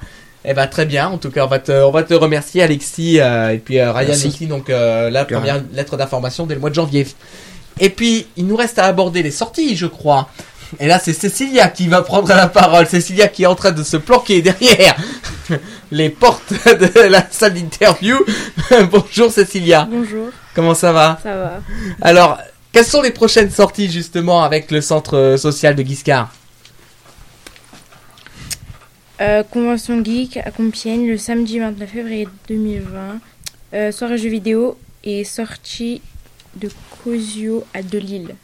Eh 0.49 0.55
ben 0.55 0.69
très 0.69 0.87
bien, 0.87 1.09
en 1.09 1.19
tout 1.19 1.31
cas 1.31 1.45
on 1.45 1.49
va 1.49 1.59
te, 1.59 1.73
on 1.73 1.91
va 1.91 2.05
te 2.05 2.15
remercier 2.15 2.63
Alexis 2.63 3.21
euh, 3.21 3.51
et 3.53 3.59
puis 3.59 3.81
euh, 3.81 3.93
Ryan 3.93 4.09
Merci. 4.09 4.29
aussi, 4.29 4.47
donc 4.47 4.71
euh, 4.71 5.11
la 5.11 5.25
première 5.25 5.61
lettre 5.73 5.97
d'information 5.97 6.47
dès 6.47 6.55
le 6.55 6.61
mois 6.61 6.71
de 6.71 6.75
janvier. 6.77 7.05
Et 7.81 7.91
puis 7.91 8.29
il 8.37 8.47
nous 8.47 8.55
reste 8.55 8.79
à 8.79 8.85
aborder 8.85 9.25
les 9.25 9.33
sorties, 9.33 9.77
je 9.77 9.87
crois. 9.87 10.29
Et 10.79 10.87
là 10.87 10.99
c'est 10.99 11.13
Cécilia 11.13 11.69
qui 11.69 11.89
va 11.89 12.03
prendre 12.03 12.29
la 12.29 12.49
parole, 12.49 12.87
Cécilia 12.87 13.29
qui 13.29 13.45
est 13.45 13.47
en 13.47 13.55
train 13.55 13.73
de 13.73 13.83
se 13.83 13.97
planquer 13.97 14.43
derrière 14.43 14.97
les 15.91 16.11
portes 16.11 16.53
de 16.67 17.01
la 17.09 17.27
salle 17.31 17.55
d'interview. 17.55 18.17
Bonjour 18.91 19.31
Cécilia, 19.31 19.89
Bonjour, 19.91 20.29
comment 20.55 20.75
ça 20.75 20.93
va 20.93 21.19
ça 21.23 21.37
va. 21.37 21.61
alors, 22.03 22.39
quelles 22.73 22.85
sont 22.85 23.03
les 23.03 23.11
prochaines 23.13 23.51
sorties 23.51 23.91
justement 23.91 24.43
avec 24.43 24.71
le 24.71 24.81
centre 24.81 25.17
euh, 25.17 25.37
social 25.37 25.75
de 25.75 25.83
Guiscard? 25.83 26.33
Euh, 29.21 29.43
Convention 29.45 30.05
Geek 30.05 30.37
à 30.37 30.51
Compiègne 30.51 31.09
le 31.09 31.17
samedi 31.17 31.59
29 31.59 31.89
février 31.89 32.29
2020. 32.49 33.19
Euh, 33.73 33.93
soirée 33.93 34.19
jeux 34.19 34.29
vidéo 34.29 34.79
et 35.05 35.25
sortie 35.25 36.03
de 36.55 36.69
Cosio 37.03 37.65
à 37.73 37.83
Delille. 37.83 38.35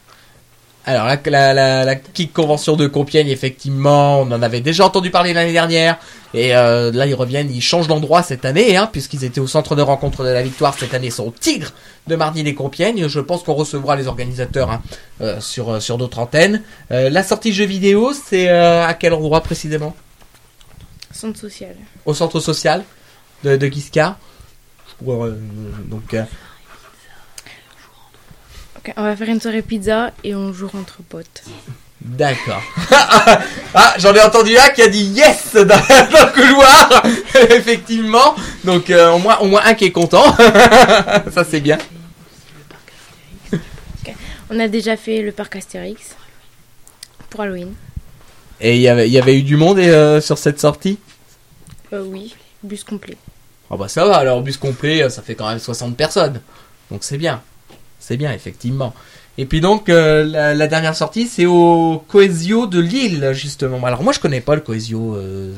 Alors, 0.85 1.05
la, 1.05 1.17
la, 1.25 1.53
la, 1.53 1.85
la 1.85 1.95
Geek 1.95 2.33
Convention 2.33 2.75
de 2.75 2.87
Compiègne, 2.87 3.29
effectivement, 3.29 4.19
on 4.19 4.31
en 4.31 4.41
avait 4.41 4.59
déjà 4.59 4.85
entendu 4.85 5.11
parler 5.11 5.33
l'année 5.33 5.53
dernière. 5.53 5.97
Et 6.33 6.53
euh, 6.55 6.91
là, 6.91 7.05
ils 7.05 7.13
reviennent, 7.13 7.49
ils 7.49 7.61
changent 7.61 7.87
d'endroit 7.87 8.21
cette 8.21 8.43
année, 8.43 8.75
hein, 8.75 8.89
puisqu'ils 8.91 9.23
étaient 9.23 9.39
au 9.39 9.47
centre 9.47 9.75
de 9.77 9.81
rencontre 9.81 10.25
de 10.25 10.29
la 10.29 10.43
Victoire 10.43 10.73
cette 10.77 10.93
année, 10.93 11.07
ils 11.07 11.11
sont 11.11 11.27
au 11.27 11.31
Tigre 11.31 11.71
de 12.07 12.17
Marny-les-Compiègnes. 12.17 13.07
Je 13.07 13.19
pense 13.21 13.43
qu'on 13.43 13.53
recevra 13.53 13.95
les 13.95 14.07
organisateurs 14.07 14.71
hein, 14.71 14.81
euh, 15.21 15.39
sur, 15.39 15.69
euh, 15.69 15.79
sur 15.79 15.97
d'autres 15.97 16.19
antennes. 16.19 16.63
Euh, 16.91 17.09
la 17.09 17.23
sortie 17.23 17.53
jeux 17.53 17.65
vidéo, 17.65 18.11
c'est 18.11 18.49
euh, 18.49 18.85
à 18.85 18.93
quel 18.93 19.13
endroit 19.13 19.39
précisément? 19.39 19.95
Centre 21.13 21.39
social. 21.39 21.75
Au 22.05 22.13
centre 22.13 22.41
social 22.41 22.83
de, 23.45 23.55
de 23.55 23.67
Guiscard. 23.67 24.17
Ouais, 25.01 25.27
euh, 25.27 25.37
donc, 25.85 26.13
on 28.97 29.03
va 29.03 29.15
faire 29.15 29.29
une 29.29 29.41
soirée 29.41 29.61
pizza 29.61 30.11
et 30.23 30.35
on 30.35 30.53
joue 30.53 30.69
entre 30.73 31.01
potes. 31.07 31.43
D'accord. 32.01 32.61
ah, 33.73 33.93
j'en 33.97 34.13
ai 34.13 34.21
entendu 34.21 34.57
un 34.57 34.69
qui 34.69 34.81
a 34.81 34.89
dit 34.89 35.05
yes 35.05 35.53
dans, 35.53 35.61
le 35.65 36.33
couloir. 36.33 37.03
Effectivement. 37.51 38.35
Donc 38.65 38.89
euh, 38.89 39.11
au 39.11 39.19
moins 39.19 39.37
au 39.37 39.47
moins 39.47 39.61
un 39.63 39.73
qui 39.73 39.85
est 39.85 39.91
content. 39.91 40.35
Ça 41.33 41.45
c'est 41.49 41.61
bien. 41.61 41.77
On 44.49 44.59
a 44.59 44.67
déjà 44.67 44.97
fait 44.97 45.21
le 45.21 45.31
parc 45.31 45.55
Astérix 45.55 46.15
pour 47.29 47.41
Halloween. 47.41 47.73
Et 48.59 48.75
il 48.75 48.81
y 48.81 48.87
avait 48.89 49.07
il 49.07 49.13
y 49.13 49.17
avait 49.17 49.37
eu 49.37 49.41
du 49.41 49.55
monde 49.55 49.79
euh, 49.79 50.19
sur 50.19 50.37
cette 50.37 50.59
sortie? 50.59 50.99
Euh, 51.93 52.03
oui, 52.05 52.35
bus 52.63 52.83
complet. 52.83 53.17
Ah 53.71 53.77
bah 53.77 53.87
ça 53.87 54.05
va. 54.05 54.17
Alors 54.17 54.41
bus 54.41 54.57
complet, 54.57 55.09
ça 55.09 55.21
fait 55.21 55.35
quand 55.35 55.47
même 55.47 55.59
60 55.59 55.95
personnes. 55.95 56.41
Donc 56.91 57.03
c'est 57.03 57.17
bien. 57.17 57.41
C'est 58.05 58.17
bien 58.17 58.33
effectivement. 58.33 58.93
Et 59.37 59.45
puis 59.45 59.61
donc 59.61 59.87
euh, 59.89 60.23
la, 60.25 60.53
la 60.53 60.67
dernière 60.67 60.93
sortie 60.95 61.27
c'est 61.27 61.45
au 61.45 62.03
Coesio 62.07 62.67
de 62.67 62.79
Lille 62.79 63.31
justement. 63.33 63.83
Alors 63.85 64.03
moi 64.03 64.11
je 64.13 64.19
connais 64.19 64.41
pas 64.41 64.55
le 64.55 64.61
Coesio. 64.61 65.15
euh, 65.15 65.53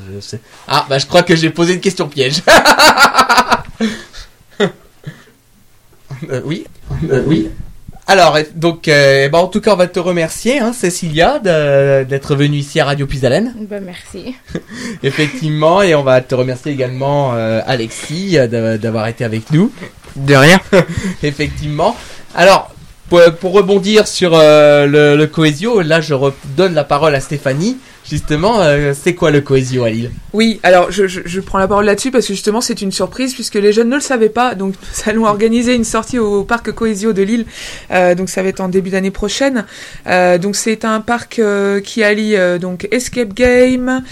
ah 0.68 0.86
bah 0.88 0.98
je 0.98 1.06
crois 1.06 1.22
que 1.24 1.34
j'ai 1.36 1.50
posé 1.50 1.74
une 1.74 1.80
question 1.80 2.08
piège. 2.08 2.42
Euh, 6.30 6.40
oui. 6.44 6.64
Euh, 7.10 7.22
oui. 7.26 7.48
Alors, 8.06 8.38
donc, 8.54 8.86
euh, 8.86 9.28
bah, 9.28 9.38
en 9.38 9.48
tout 9.48 9.60
cas, 9.60 9.72
on 9.74 9.76
va 9.76 9.88
te 9.88 9.98
remercier, 9.98 10.60
hein, 10.60 10.72
Cécilia, 10.72 11.40
d'être 11.40 12.36
venue 12.36 12.58
ici 12.58 12.78
à 12.78 12.84
Radio 12.84 13.04
Puisalène. 13.06 13.52
Bah 13.68 13.80
merci. 13.80 14.36
Effectivement, 15.02 15.82
et 15.82 15.94
on 15.96 16.04
va 16.04 16.20
te 16.20 16.34
remercier 16.34 16.70
également, 16.72 17.34
euh, 17.34 17.60
Alexis, 17.66 18.36
d'a- 18.48 18.78
d'avoir 18.78 19.08
été 19.08 19.24
avec 19.24 19.50
nous. 19.50 19.72
De 20.16 20.34
rien. 20.34 20.60
Effectivement. 21.22 21.96
Alors, 22.34 22.74
pour, 23.08 23.52
rebondir 23.52 24.08
sur 24.08 24.32
euh, 24.34 24.86
le, 24.86 25.16
le 25.16 25.82
là, 25.82 26.00
je 26.00 26.14
redonne 26.14 26.74
la 26.74 26.84
parole 26.84 27.14
à 27.14 27.20
Stéphanie. 27.20 27.78
Justement, 28.08 28.60
euh, 28.60 28.92
c'est 29.00 29.14
quoi 29.14 29.32
le 29.32 29.40
Coesio 29.40 29.82
à 29.82 29.90
Lille? 29.90 30.12
Oui, 30.32 30.60
alors 30.62 30.92
je, 30.92 31.40
prends 31.40 31.58
la 31.58 31.66
parole 31.66 31.86
là-dessus 31.86 32.12
parce 32.12 32.24
que 32.28 32.34
justement 32.34 32.60
c'est 32.60 32.80
une 32.80 32.92
surprise 32.92 33.34
puisque 33.34 33.56
les 33.56 33.72
jeunes 33.72 33.88
ne 33.88 33.96
le 33.96 34.00
savaient 34.00 34.28
pas. 34.28 34.54
Donc 34.54 34.74
nous 35.06 35.10
allons 35.10 35.24
organiser 35.24 35.74
une 35.74 35.82
sortie 35.82 36.20
au 36.20 36.44
parc 36.44 36.70
Coesio 36.70 37.12
de 37.12 37.22
Lille. 37.22 37.46
Euh, 37.90 38.14
donc 38.14 38.28
ça 38.28 38.44
va 38.44 38.48
être 38.48 38.60
en 38.60 38.68
début 38.68 38.90
d'année 38.90 39.10
prochaine. 39.10 39.64
Donc 40.06 40.54
c'est 40.54 40.84
un 40.84 41.00
parc 41.00 41.40
qui 41.82 42.04
allie 42.04 42.36
donc 42.60 42.86
escape 42.92 43.34
game, 43.34 44.02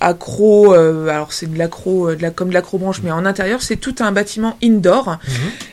accro. 0.00 0.74
euh, 0.74 1.08
alors 1.08 1.32
c'est 1.32 1.50
de 1.52 1.58
l'accro, 1.58 2.10
euh, 2.10 2.16
de 2.16 2.22
la, 2.22 2.30
comme 2.30 2.48
de 2.48 2.54
l'acrobranche 2.54 3.00
mais 3.04 3.10
en 3.12 3.24
intérieur. 3.26 3.62
C'est 3.62 3.76
tout 3.76 3.94
un 4.00 4.12
bâtiment 4.12 4.56
indoor 4.62 5.18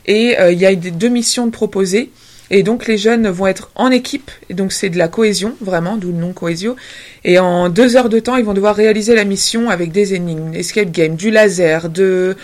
et 0.06 0.38
euh, 0.40 0.52
il 0.52 0.60
y 0.60 0.66
a 0.66 0.76
des, 0.76 0.92
deux 0.92 1.10
missions 1.10 1.46
de 1.46 1.52
proposer. 1.52 2.12
Et 2.50 2.64
donc 2.64 2.88
les 2.88 2.98
jeunes 2.98 3.28
vont 3.28 3.46
être 3.48 3.72
en 3.76 3.92
équipe, 3.92 4.32
et 4.50 4.54
donc 4.54 4.72
c'est 4.72 4.88
de 4.90 4.98
la 4.98 5.10
cohésion, 5.10 5.54
vraiment, 5.60 5.98
d'où 5.98 6.14
le 6.14 6.18
nom 6.18 6.32
Cohésio. 6.32 6.78
Et 7.26 7.40
en 7.40 7.68
deux 7.68 7.98
heures 7.98 8.08
de 8.08 8.20
temps, 8.20 8.38
ils 8.38 8.46
vont 8.46 8.54
devoir 8.54 8.74
réaliser 8.74 9.16
la 9.16 9.26
mission 9.26 9.70
avec 9.70 9.92
des 9.92 10.14
énigmes, 10.14 10.54
escape 10.54 10.90
game, 10.92 11.18
du 11.18 11.30
laser, 11.30 11.90
de 11.90 12.38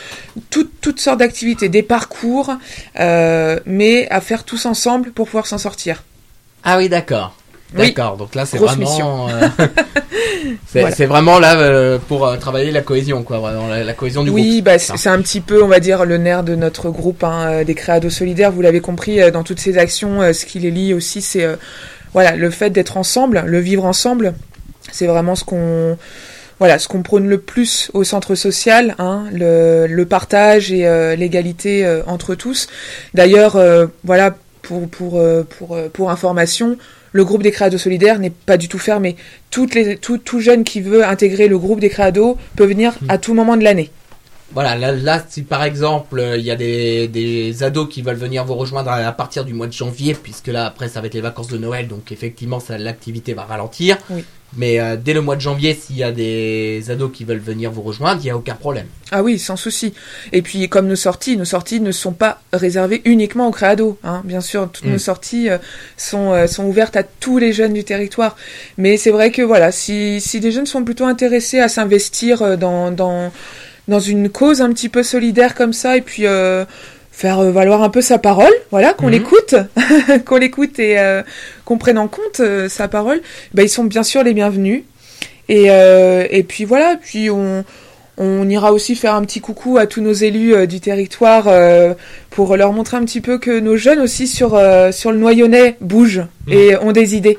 tout- 0.49 0.67
toutes 0.81 0.99
sortes 0.99 1.19
d'activités, 1.19 1.69
des 1.69 1.83
parcours, 1.83 2.53
euh, 2.99 3.57
mais 3.65 4.09
à 4.09 4.19
faire 4.19 4.43
tous 4.43 4.65
ensemble 4.65 5.11
pour 5.13 5.27
pouvoir 5.27 5.47
s'en 5.47 5.57
sortir. 5.57 6.03
Ah 6.65 6.77
oui, 6.79 6.89
d'accord. 6.89 7.33
Oui. 7.75 7.87
D'accord, 7.87 8.17
donc 8.17 8.35
là 8.35 8.45
c'est 8.45 8.57
vraiment, 8.57 9.29
euh, 9.29 9.47
c'est 10.67 10.81
Voilà. 10.81 10.95
vraiment 11.07 11.39
là 11.39 11.57
euh, 11.59 11.97
pour 12.07 12.25
euh, 12.27 12.37
travailler 12.37 12.71
la 12.71 12.81
cohésion, 12.81 13.23
quoi, 13.23 13.39
vraiment 13.39 13.67
la, 13.67 13.83
la 13.83 13.93
cohésion 13.93 14.23
du 14.23 14.29
Oui, 14.29 14.51
groupe. 14.61 14.65
bah, 14.65 14.77
c'est 14.79 15.09
un 15.09 15.21
petit 15.21 15.41
peu, 15.41 15.63
on 15.63 15.67
va 15.67 15.79
dire, 15.79 16.05
le 16.05 16.17
nerf 16.17 16.43
de 16.43 16.55
notre 16.55 16.89
groupe 16.89 17.23
hein, 17.23 17.47
euh, 17.49 17.63
des 17.63 17.75
créados 17.75 18.09
solidaires. 18.09 18.51
Vous 18.51 18.61
l'avez 18.61 18.79
compris, 18.81 19.21
euh, 19.21 19.31
dans 19.31 19.43
toutes 19.43 19.59
ces 19.59 19.77
actions, 19.77 20.33
ce 20.33 20.45
qui 20.45 20.59
les 20.59 20.71
lie 20.71 20.93
aussi, 20.93 21.21
c'est 21.21 21.43
euh, 21.43 21.55
voilà, 22.13 22.35
le 22.35 22.49
fait 22.49 22.69
d'être 22.69 22.97
ensemble, 22.97 23.43
le 23.45 23.59
vivre 23.59 23.85
ensemble. 23.85 24.33
C'est 24.91 25.07
vraiment 25.07 25.35
ce 25.35 25.43
qu'on 25.43 25.97
voilà, 26.59 26.77
ce 26.79 26.87
qu'on 26.87 27.01
prône 27.01 27.27
le 27.27 27.39
plus 27.39 27.89
au 27.93 28.03
centre 28.03 28.35
social, 28.35 28.95
hein, 28.99 29.23
le, 29.33 29.87
le 29.87 30.05
partage 30.05 30.71
et 30.71 31.15
l'égalité 31.17 32.01
entre 32.05 32.35
tous. 32.35 32.67
D'ailleurs, 33.13 33.55
euh, 33.55 33.87
voilà, 34.03 34.35
pour, 34.61 34.87
pour, 34.87 35.19
pour, 35.57 35.77
pour 35.91 36.11
information, 36.11 36.77
le 37.13 37.23
groupe 37.23 37.43
des 37.43 37.51
créados 37.51 37.77
solidaires 37.77 38.19
n'est 38.19 38.29
pas 38.29 38.57
du 38.57 38.67
tout 38.67 38.79
fermé. 38.79 39.15
Toutes 39.49 39.75
les, 39.75 39.97
tout, 39.97 40.17
tout 40.17 40.41
jeune 40.41 40.65
qui 40.65 40.81
veut 40.81 41.05
intégrer 41.05 41.47
le 41.47 41.57
groupe 41.57 41.79
des 41.79 41.89
créados 41.89 42.37
peut 42.57 42.65
venir 42.65 42.93
à 43.07 43.17
tout 43.17 43.33
moment 43.33 43.55
de 43.55 43.63
l'année. 43.63 43.89
Voilà, 44.51 44.75
là, 44.75 44.91
là, 44.91 45.23
si 45.27 45.41
par 45.41 45.63
exemple 45.63 46.19
euh, 46.19 46.37
il 46.37 46.43
y 46.43 46.51
a 46.51 46.55
des, 46.55 47.07
des 47.07 47.63
ados 47.63 47.87
qui 47.89 48.03
veulent 48.03 48.17
venir 48.17 48.45
vous 48.45 48.53
rejoindre 48.53 48.91
à, 48.91 48.97
à 48.97 49.11
partir 49.11 49.45
du 49.45 49.53
mois 49.53 49.65
de 49.65 49.73
janvier, 49.73 50.13
puisque 50.13 50.47
là 50.47 50.65
après 50.67 50.89
ça 50.89 51.01
va 51.01 51.07
être 51.07 51.15
les 51.15 51.21
vacances 51.21 51.47
de 51.47 51.57
Noël, 51.57 51.87
donc 51.87 52.11
effectivement 52.11 52.59
ça 52.59 52.77
l'activité 52.77 53.33
va 53.33 53.45
ralentir. 53.45 53.97
Oui. 54.11 54.23
Mais 54.55 54.79
euh, 54.79 54.95
dès 54.95 55.13
le 55.13 55.21
mois 55.21 55.35
de 55.35 55.41
janvier, 55.41 55.73
s'il 55.73 55.97
y 55.97 56.03
a 56.03 56.11
des 56.11 56.83
ados 56.89 57.11
qui 57.13 57.23
veulent 57.23 57.39
venir 57.39 57.71
vous 57.71 57.81
rejoindre, 57.81 58.21
il 58.21 58.25
n'y 58.25 58.29
a 58.29 58.37
aucun 58.37 58.55
problème. 58.55 58.85
Ah 59.11 59.23
oui, 59.23 59.39
sans 59.39 59.55
souci. 59.55 59.93
Et 60.31 60.41
puis, 60.41 60.69
comme 60.69 60.87
nos 60.87 60.95
sorties, 60.95 61.37
nos 61.37 61.45
sorties 61.45 61.79
ne 61.79 61.91
sont 61.91 62.13
pas 62.13 62.41
réservées 62.53 63.01
uniquement 63.05 63.47
aux 63.47 63.51
créados. 63.51 63.97
Hein. 64.03 64.21
Bien 64.25 64.41
sûr, 64.41 64.69
toutes 64.71 64.85
Mm. 64.85 64.91
nos 64.91 64.97
sorties 64.99 65.49
euh, 65.49 65.57
sont, 65.97 66.33
euh, 66.33 66.47
sont 66.47 66.65
ouvertes 66.65 66.95
à 66.95 67.03
tous 67.03 67.37
les 67.39 67.53
jeunes 67.53 67.73
du 67.73 67.83
territoire. 67.83 68.35
Mais 68.77 68.97
c'est 68.97 69.11
vrai 69.11 69.31
que 69.31 69.41
voilà, 69.41 69.71
si, 69.71 70.21
si 70.21 70.39
des 70.39 70.51
jeunes 70.51 70.65
sont 70.67 70.83
plutôt 70.83 71.05
intéressés 71.05 71.59
à 71.59 71.67
s'investir 71.67 72.57
dans, 72.57 72.91
dans, 72.91 73.31
dans 73.87 73.99
une 73.99 74.29
cause 74.29 74.61
un 74.61 74.71
petit 74.71 74.89
peu 74.89 75.03
solidaire 75.03 75.55
comme 75.55 75.73
ça, 75.73 75.97
et 75.97 76.01
puis 76.01 76.25
faire 77.15 77.39
euh, 77.39 77.51
valoir 77.51 77.83
un 77.83 77.89
peu 77.89 78.01
sa 78.01 78.17
parole, 78.17 78.51
voilà, 78.71 78.93
qu'on 78.93 79.05
Mhm. 79.05 79.11
l'écoute, 79.13 79.55
qu'on 80.25 80.37
l'écoute 80.37 80.79
et 80.79 80.99
euh, 80.99 81.21
qu'on 81.63 81.77
prenne 81.77 81.99
en 81.99 82.07
compte 82.07 82.39
euh, 82.41 82.67
sa 82.67 82.87
parole, 82.87 83.21
ben, 83.53 83.61
ils 83.63 83.69
sont 83.69 83.83
bien 83.85 84.03
sûr 84.03 84.23
les 84.23 84.33
bienvenus. 84.33 84.83
Et, 85.47 85.65
euh, 85.69 86.25
et 86.31 86.41
puis 86.43 86.65
voilà, 86.65 86.97
puis 87.01 87.29
on, 87.29 87.63
on 88.17 88.49
ira 88.49 88.73
aussi 88.73 88.95
faire 88.95 89.13
un 89.13 89.21
petit 89.23 89.41
coucou 89.41 89.77
à 89.77 89.85
tous 89.85 90.01
nos 90.01 90.13
élus 90.13 90.67
du 90.67 90.79
territoire 90.79 91.49
pour 92.29 92.55
leur 92.55 92.71
montrer 92.73 92.97
un 92.97 93.03
petit 93.05 93.21
peu 93.21 93.37
que 93.37 93.59
nos 93.59 93.75
jeunes 93.75 93.99
aussi 93.99 94.25
sur, 94.27 94.59
sur 94.91 95.11
le 95.11 95.17
noyonnais 95.17 95.75
bougent 95.81 96.23
et 96.49 96.75
ont 96.77 96.93
des 96.93 97.15
idées. 97.15 97.37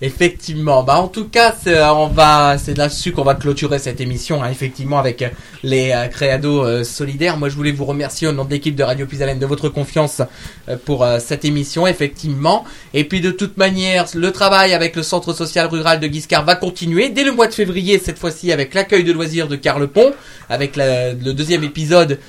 Effectivement, 0.00 0.84
bah 0.84 1.00
en 1.00 1.08
tout 1.08 1.28
cas, 1.28 1.52
euh, 1.66 1.84
on 1.88 2.06
va, 2.06 2.56
c'est 2.56 2.78
là-dessus 2.78 3.10
qu'on 3.10 3.24
va 3.24 3.34
clôturer 3.34 3.80
cette 3.80 4.00
émission, 4.00 4.44
hein, 4.44 4.48
effectivement 4.48 5.00
avec 5.00 5.22
euh, 5.22 5.28
les 5.64 5.90
euh, 5.90 6.06
créados 6.06 6.84
solidaires. 6.84 7.36
Moi, 7.36 7.48
je 7.48 7.56
voulais 7.56 7.72
vous 7.72 7.84
remercier 7.84 8.28
au 8.28 8.32
nom 8.32 8.44
de 8.44 8.50
l'équipe 8.50 8.76
de 8.76 8.84
Radio 8.84 9.06
Puisalène 9.06 9.40
de 9.40 9.46
votre 9.46 9.68
confiance 9.68 10.22
euh, 10.68 10.76
pour 10.84 11.04
cette 11.18 11.44
émission, 11.44 11.84
effectivement. 11.88 12.64
Et 12.94 13.02
puis 13.02 13.20
de 13.20 13.32
toute 13.32 13.56
manière, 13.56 14.06
le 14.14 14.30
travail 14.30 14.72
avec 14.72 14.94
le 14.94 15.02
centre 15.02 15.32
social 15.32 15.66
rural 15.66 15.98
de 15.98 16.06
Guiscard 16.06 16.44
va 16.44 16.54
continuer 16.54 17.08
dès 17.08 17.24
le 17.24 17.32
mois 17.32 17.48
de 17.48 17.54
février, 17.54 17.98
cette 17.98 18.20
fois-ci 18.20 18.52
avec 18.52 18.74
l'accueil 18.74 19.02
de 19.02 19.12
loisirs 19.12 19.48
de 19.48 19.56
Carlepont, 19.56 20.12
avec 20.48 20.76
le 20.76 21.32
deuxième 21.32 21.64
épisode 21.64 22.20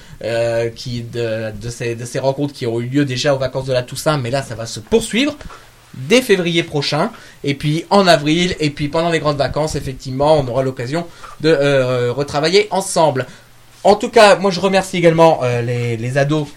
qui 0.76 1.04
de, 1.04 1.52
de 1.52 1.70
ces, 1.70 1.96
de 1.96 2.06
ces 2.06 2.20
rencontres 2.20 2.54
qui 2.54 2.66
ont 2.66 2.80
eu 2.82 2.88
lieu 2.88 3.06
déjà 3.06 3.36
aux 3.36 3.38
vacances 3.38 3.66
de 3.66 3.74
la 3.74 3.84
Toussaint, 3.84 4.18
mais 4.18 4.32
là, 4.32 4.42
ça 4.42 4.56
va 4.56 4.66
se 4.66 4.80
poursuivre 4.80 5.36
dès 5.94 6.22
février 6.22 6.64
prochain, 6.64 7.12
et 7.44 7.54
puis 7.54 7.86
en 7.90 8.08
avril, 8.08 8.56
et 8.60 8.70
puis 8.70 8.88
pendant 8.88 9.10
les 9.10 9.20
grandes 9.20 9.38
vacances, 9.38 9.76
effectivement, 9.76 10.38
on 10.38 10.48
aura 10.48 10.64
l'occasion 10.64 11.08
de 11.42 11.50
euh, 11.50 12.12
retravailler 12.12 12.68
ensemble. 12.72 13.26
En 13.84 13.96
tout 13.96 14.10
cas, 14.10 14.36
moi 14.36 14.52
je 14.52 14.60
remercie 14.60 14.98
également 14.98 15.40
euh, 15.44 15.62
les, 15.62 15.98
les 15.98 16.18
ados 16.18 16.48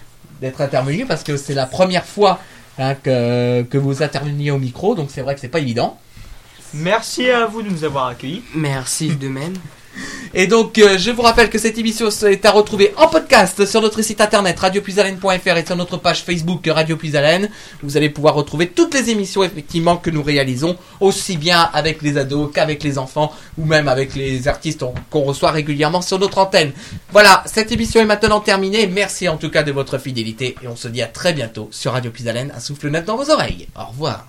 d'être 0.41 0.61
intervenus, 0.61 1.07
parce 1.07 1.23
que 1.23 1.37
c'est 1.37 1.53
la 1.53 1.65
première 1.65 2.05
fois 2.05 2.39
hein, 2.77 2.95
que, 2.95 3.63
que 3.63 3.77
vous 3.77 4.03
interveniez 4.03 4.51
au 4.51 4.59
micro, 4.59 4.95
donc 4.95 5.09
c'est 5.11 5.21
vrai 5.21 5.35
que 5.35 5.41
c'est 5.41 5.47
pas 5.47 5.59
évident. 5.59 5.97
Merci 6.73 7.29
à 7.29 7.45
vous 7.45 7.61
de 7.61 7.69
nous 7.69 7.83
avoir 7.83 8.07
accueillis. 8.07 8.43
Merci 8.55 9.15
de 9.15 9.27
même. 9.27 9.53
Et 10.35 10.47
donc, 10.47 10.79
euh, 10.79 10.97
je 10.97 11.11
vous 11.11 11.21
rappelle 11.21 11.49
que 11.49 11.59
cette 11.59 11.77
émission 11.77 12.09
est 12.09 12.43
à 12.45 12.51
retrouver 12.51 12.91
en 12.97 13.07
podcast 13.07 13.65
sur 13.67 13.81
notre 13.81 14.01
site 14.01 14.19
internet 14.19 14.59
radiopuisalène.fr 14.59 15.57
et 15.57 15.65
sur 15.65 15.75
notre 15.75 15.97
page 15.97 16.23
Facebook 16.23 16.65
Radio 16.67 16.97
Puisalène. 16.97 17.49
Vous 17.83 17.97
allez 17.97 18.09
pouvoir 18.09 18.33
retrouver 18.33 18.67
toutes 18.69 18.95
les 18.95 19.11
émissions 19.11 19.43
effectivement 19.43 19.97
que 19.97 20.09
nous 20.09 20.23
réalisons, 20.23 20.75
aussi 20.99 21.37
bien 21.37 21.69
avec 21.73 22.01
les 22.01 22.17
ados 22.17 22.49
qu'avec 22.51 22.81
les 22.83 22.97
enfants 22.97 23.31
ou 23.59 23.65
même 23.65 23.87
avec 23.87 24.15
les 24.15 24.47
artistes 24.47 24.81
on- 24.81 24.95
qu'on 25.11 25.21
reçoit 25.21 25.51
régulièrement 25.51 26.01
sur 26.01 26.17
notre 26.17 26.39
antenne. 26.39 26.71
Voilà, 27.11 27.43
cette 27.45 27.71
émission 27.71 28.01
est 28.01 28.05
maintenant 28.05 28.39
terminée. 28.39 28.87
Merci 28.87 29.29
en 29.29 29.37
tout 29.37 29.51
cas 29.51 29.61
de 29.61 29.71
votre 29.71 29.99
fidélité 29.99 30.55
et 30.63 30.67
on 30.67 30.75
se 30.75 30.87
dit 30.87 31.03
à 31.03 31.07
très 31.07 31.33
bientôt 31.33 31.67
sur 31.71 31.91
Radio 31.93 32.09
Puisalène. 32.09 32.51
Un 32.55 32.59
souffle 32.59 32.89
neuf 32.89 33.05
dans 33.05 33.17
vos 33.17 33.29
oreilles. 33.29 33.67
Au 33.79 33.85
revoir. 33.85 34.25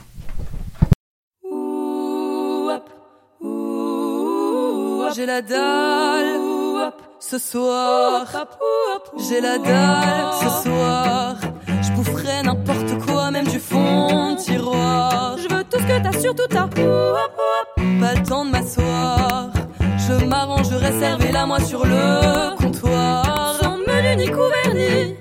J'ai 5.15 5.27
la 5.27 5.43
dalle 5.43 6.93
ce 7.21 7.39
soir. 7.39 8.27
J'ai 9.29 9.41
la 9.41 9.59
dalle 9.59 10.33
ce 10.41 10.49
soir. 10.65 11.37
Je 11.83 11.93
boufferai 11.93 12.43
n'importe 12.43 12.99
quoi, 13.07 13.31
même 13.31 13.47
du 13.47 13.61
fond 13.61 14.33
de 14.33 14.39
tiroir. 14.39 15.37
Je 15.39 15.55
veux 15.55 15.63
tout 15.63 15.79
ce 15.79 15.87
que 15.87 16.03
t'as, 16.03 16.19
surtout 16.19 16.49
t'as. 16.51 16.67
Pas 16.67 18.15
le 18.15 18.23
temps 18.27 18.45
de 18.45 18.51
m'asseoir. 18.51 19.51
Je 19.99 20.25
m'arrangerai, 20.25 20.99
servez-la 20.99 21.47
moi 21.47 21.61
sur 21.61 21.87
le 21.87 22.57
comptoir. 22.57 23.57
Sans 23.61 23.77
menu 23.77 24.17
ni 24.17 24.27
couvert 24.27 24.75
ni 24.75 25.15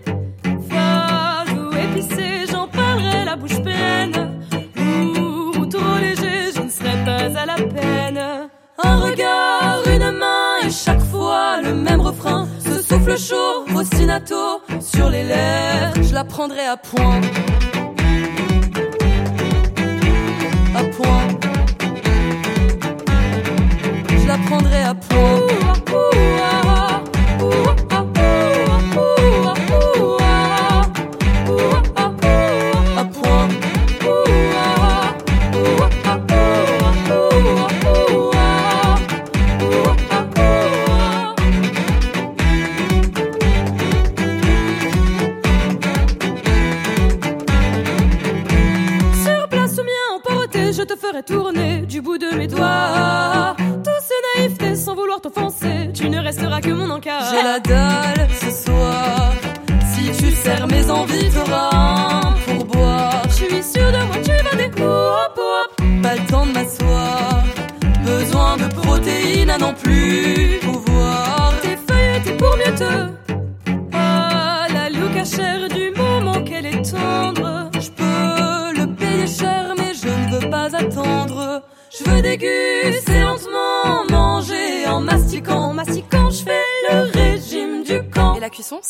ou 1.56 1.76
épicé, 1.76 2.46
j'en 2.52 2.68
parlerai 2.68 3.26
la 3.26 3.36
bouche 3.36 3.62
pleine. 3.62 4.42
Lourd 4.76 5.58
ou 5.60 5.66
trop 5.68 5.98
léger, 6.00 6.52
je 6.56 6.62
ne 6.62 6.70
serai 6.70 6.98
pas 7.06 7.40
à 7.40 7.46
la 7.46 7.56
peine. 7.56 8.50
Un 8.82 8.98
regard, 8.98 9.84
une 9.86 10.12
main 10.18 10.66
et 10.66 10.72
chaque 10.72 11.02
fois 11.02 11.62
le 11.62 11.76
même 11.76 12.02
refrain. 12.02 12.48
Ce 12.66 12.82
souffle 12.82 13.18
chaud, 13.18 13.66
ostinato 13.76 14.62
sur 14.82 15.10
les 15.10 15.24
lèvres, 15.24 16.02
je 16.02 16.14
la 16.14 16.24
prendrai 16.24 16.66
à 16.66 16.78
point. 16.78 17.22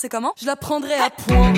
C'est 0.04 0.10
comment? 0.10 0.34
Je 0.38 0.46
la 0.46 0.58
prendrai 0.58 0.96
à 0.96 1.10
point. 1.10 1.54